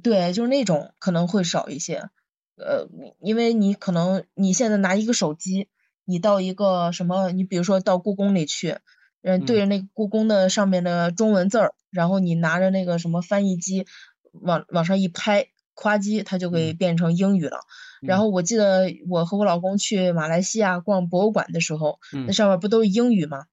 [0.02, 2.10] 对，就是那种可能会少一些。
[2.56, 2.86] 呃，
[3.18, 5.68] 因为你可能你现在拿一个手机，
[6.04, 8.76] 你到一个什么，你比如说到故宫里去，
[9.22, 11.72] 嗯，对着那个故宫的上面的中文字儿。
[11.90, 13.86] 然后你拿着那个什么翻译机，
[14.32, 17.60] 往往上一拍，夸叽，它就给变成英语了。
[18.00, 23.44] 然后我记得我和我老公去马来西亚逛博物馆的时候，那上面不都是英语吗？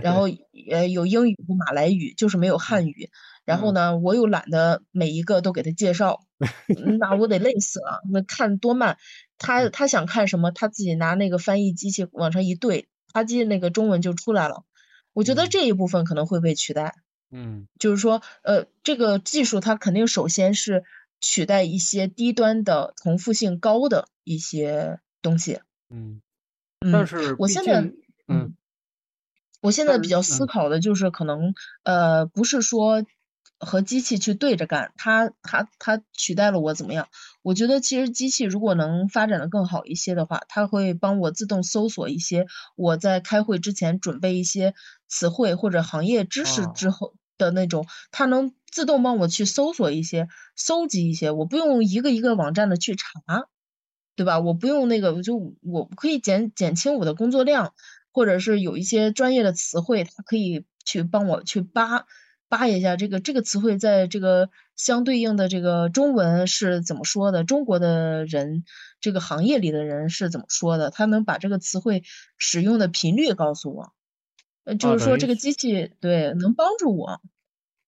[0.00, 0.28] 然后
[0.70, 3.10] 呃有英语和马来语，就是没有汉语。
[3.44, 6.20] 然后呢，我又懒得每一个都给他介绍，
[7.00, 8.96] 那我得累死了，那看多慢。
[9.36, 14.62] 他他想看什么，他自己拿那个翻译机器往上一对，啪叽那个中文就出来了。
[15.12, 16.94] 我觉得这一部分可能会被取代。
[17.32, 20.84] 嗯，就是说，呃，这个技术它肯定首先是
[21.22, 25.60] 取代一些低端的重复性高的一些东西。
[25.88, 26.20] 嗯，
[26.80, 27.80] 但是我现在，
[28.28, 28.54] 嗯，
[29.60, 31.54] 我现在比较思考的就是可能，
[31.84, 33.06] 呃，不是说
[33.58, 37.08] 和机器去对着干，它它它取代了我怎么样？
[37.42, 42.46] 我觉得其实机器如果能发展的更好一些的话，它会帮我自动搜索一些
[42.76, 44.74] 我在开会之前准备一些
[45.08, 47.14] 词汇或者行业知识之后。
[47.38, 53.06] 的那种，它能自动帮我去搜索一些、搜集一些，我不用一个一个网站的去查，
[54.16, 54.40] 对吧？
[54.40, 57.74] 我不用那个，就我可以减减轻我的工作量，
[58.10, 62.06] 或者是有一些专业的词汇，它可以去帮我去扒
[62.48, 68.64] 扒一下这个这个词汇在这个相对应的这个中文是怎么说的，中国的人
[69.00, 72.02] 这个行业里的人是怎么说的，他能把这个词汇
[72.38, 73.92] 使用的频率告诉我。
[74.64, 77.20] 呃，就是说这个机器对能帮助我，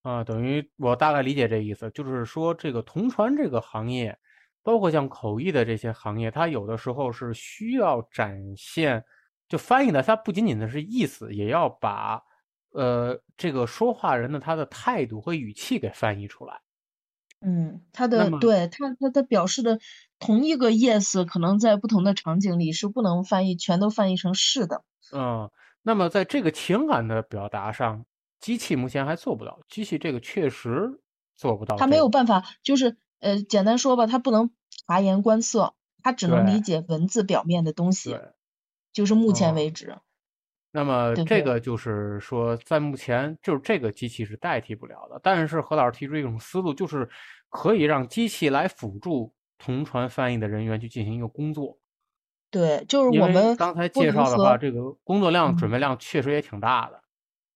[0.05, 4.19] 啊，等于我大概理解这意思，就是说这个同传这个行业，
[4.63, 9.03] 包括像口译的这些行业，它有的时候是需要展现，
[9.49, 12.21] 就翻译的，它不仅仅的是意思，也要把
[12.73, 16.61] 呃这个说话人的他的态度和语气给翻译出来。
[17.41, 19.79] 嗯，他的对他他他表示的
[20.19, 24.85] 同一个 yes，可能在不同的场景里是不能翻译全都翻译成是的。
[25.13, 25.51] 嗯。
[25.87, 28.07] 那么，在这个情感的表达上，
[28.45, 29.59] 机器目前还做不到。
[29.71, 31.01] 机器这个确实
[31.35, 31.77] 做不到。
[31.77, 34.51] 它没有办法，就是呃，简单说吧，它不能
[34.87, 35.73] 察言观色，
[36.03, 38.19] 它只能理解文字表面的东西。
[38.93, 39.97] 就是目前为止。
[40.73, 45.19] 那么，这个就是说，在目前，就是这个机器是代替不了的。
[45.23, 47.09] 但是，何老师提出一种思路，就是
[47.49, 51.79] 可以让机器来辅助同传翻译的人员去进行一个工作。
[52.51, 57.01] 对，就是我们刚才介绍的话，这个工作量、准备量确实也挺大的。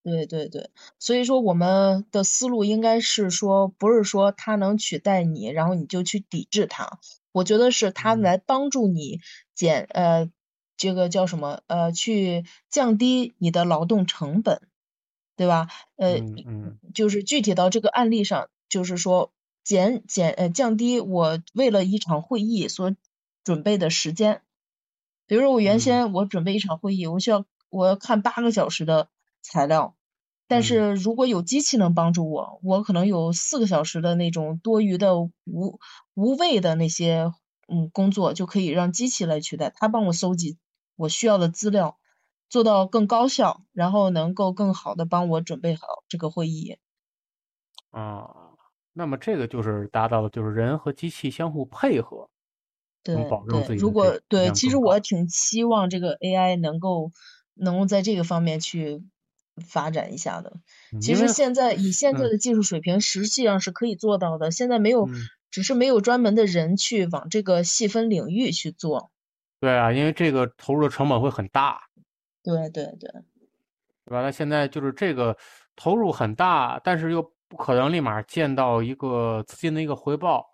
[0.05, 6.99] 对对对，所以说我们的思路应该是说，不是说它能取代你，然后你就去抵制它。
[7.33, 9.20] 我觉得是它来帮助你
[9.55, 10.31] 减呃
[10.77, 11.61] 这个叫什么？
[11.66, 14.62] 呃，去降低你的劳动成本，
[15.37, 15.69] 对吧？
[15.97, 19.33] 呃，嗯嗯就是具体到这个案例上，就是说
[19.65, 22.95] 减减呃降低我为了一场会议所
[23.45, 24.43] 准备的时间。
[25.27, 29.09] 比如说我原嗯先我准备一场会议，我需要我要看八个小时的
[29.51, 29.97] 材料，
[30.47, 35.33] 但嗯是如果有机器能帮助我，我可能有四个小时的那种多余的无
[36.15, 37.33] 无谓的那些
[37.69, 40.59] 嗯工作，就可以让机器来取代，它帮我搜集
[40.97, 41.99] 我需要的资料，
[42.49, 46.79] 做到更高效，然后能够更好的帮我准备好这个会议。
[47.91, 48.55] 啊，
[48.93, 52.29] 那么这个就是达到了就是人和机器相互配合，
[53.15, 54.77] 对对，保证自己如果对，其实。
[54.77, 57.11] 我挺期望这个 AI 能够
[57.55, 59.03] 能够在这个方面去
[59.60, 60.55] 发展一下的。
[61.01, 64.51] 其实现在以现在嗯的技术水平，实际上是可以做到的。
[64.51, 65.14] 现在没有，嗯，
[65.51, 69.10] 只是没有专门的人去往这个细分领域去做。
[69.60, 71.82] 对啊，因为这个投入的成本会很大，
[72.43, 73.10] 对对对，
[74.05, 74.22] 对吧？
[74.22, 75.36] 那现在就是这个
[75.74, 80.47] 投入很大，但是又不可能立马见到一个资金的一个回报，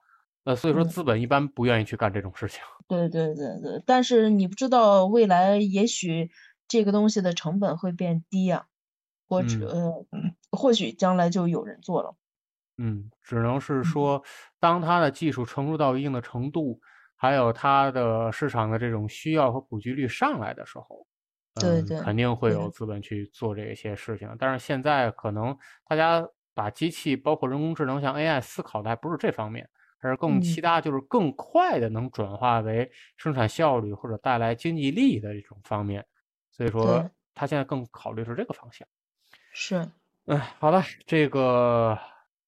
[0.45, 2.61] 呃，所以说嗯，资本一般不愿意去干这种事情。
[2.89, 3.83] 对对对对。
[3.85, 6.31] 但是你不知道未来也许
[6.67, 8.67] 这个东西的成本会变低呀、
[9.29, 10.07] 或者嗯呃，
[10.53, 12.17] 或许将来就有人做了。
[12.79, 14.23] 嗯，只能是嗯说，
[14.59, 16.81] 当它的技术成熟到一定的程度，
[17.17, 21.07] 还有它的市场的这种需要和普及率上来的时候，
[21.55, 24.35] 嗯，对对肯定会有资本去做这些事情。
[24.39, 25.57] 但是现在可能
[25.89, 29.69] 大家把机器，包括人工智能，像 AI 思考的还不是这方面，
[30.01, 36.05] 而是更嗯其他就是更快的能转化为生产效率或者带来经济利益的这种方面。
[36.51, 38.87] 所以说对，他现在更考虑是这个方向。
[39.57, 39.89] 是，
[40.27, 41.97] 嗯，好了，这个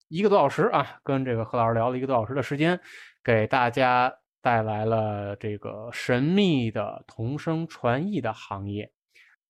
[0.08, 2.80] 一个多小时啊，跟这个何老师聊了一个多小时的时间，
[3.22, 4.12] 给大家
[4.42, 8.90] 带来了这个神秘的同声传译的行业。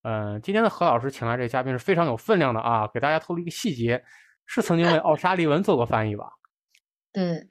[0.02, 4.04] 嗯，今天的何老师请来这个嘉宾是非常有分量的啊，给大家透露一个细节，
[4.44, 6.30] 是曾经为奥沙利文做过翻译吧？
[7.10, 7.48] 对，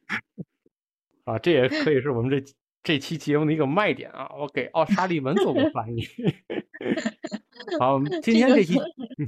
[1.23, 2.53] 啊，这也可以是我们这
[2.83, 4.29] 这期节目的一个卖点啊！
[4.37, 6.07] 我给奥沙利文做过翻译。
[7.79, 8.77] 好，我们今天这期，
[9.17, 9.27] 嗯，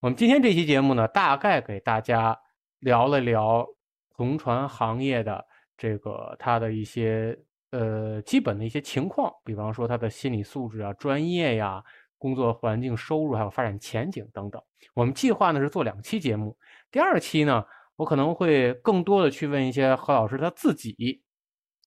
[0.00, 2.38] 我们今天这期节目呢，大概给大家
[2.78, 3.66] 聊了聊
[4.14, 5.44] 同传行业的
[5.76, 7.36] 这个它的一些
[7.72, 11.82] 呃基本的一些情况，比方说它的心理素质啊、专业呀、
[12.16, 14.62] 工作环境、收入还有发展前景等等。
[14.94, 16.56] 我们计划呢是做两期节目，
[16.92, 17.64] 第二期呢，
[17.96, 21.20] 我可能会更多的去问一些何老师他自己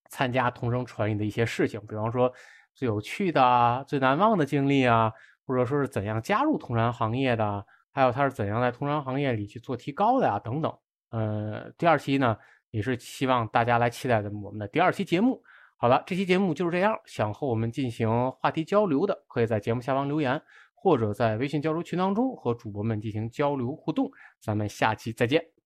[0.10, 2.30] 参加同声传译的一些事情，比方说
[2.76, 5.14] 最有趣的啊、最难忘的经历啊，
[5.48, 10.74] 或者说是怎样加入同传行业的，还有他是怎样在通商行业里去做提高的呀、等等。
[11.10, 12.38] 呃，第二期呢
[12.70, 15.42] 也是希望大家来期待的我们的第二期节目。
[15.76, 16.98] 好了，这期节目就是这样。
[17.06, 20.42] 想和我们进行话题交流的，可以在节目下方留言，
[20.74, 24.10] 或者在微信交流群当中和主播们进行交流互动。
[24.40, 25.61] 咱们下期再见。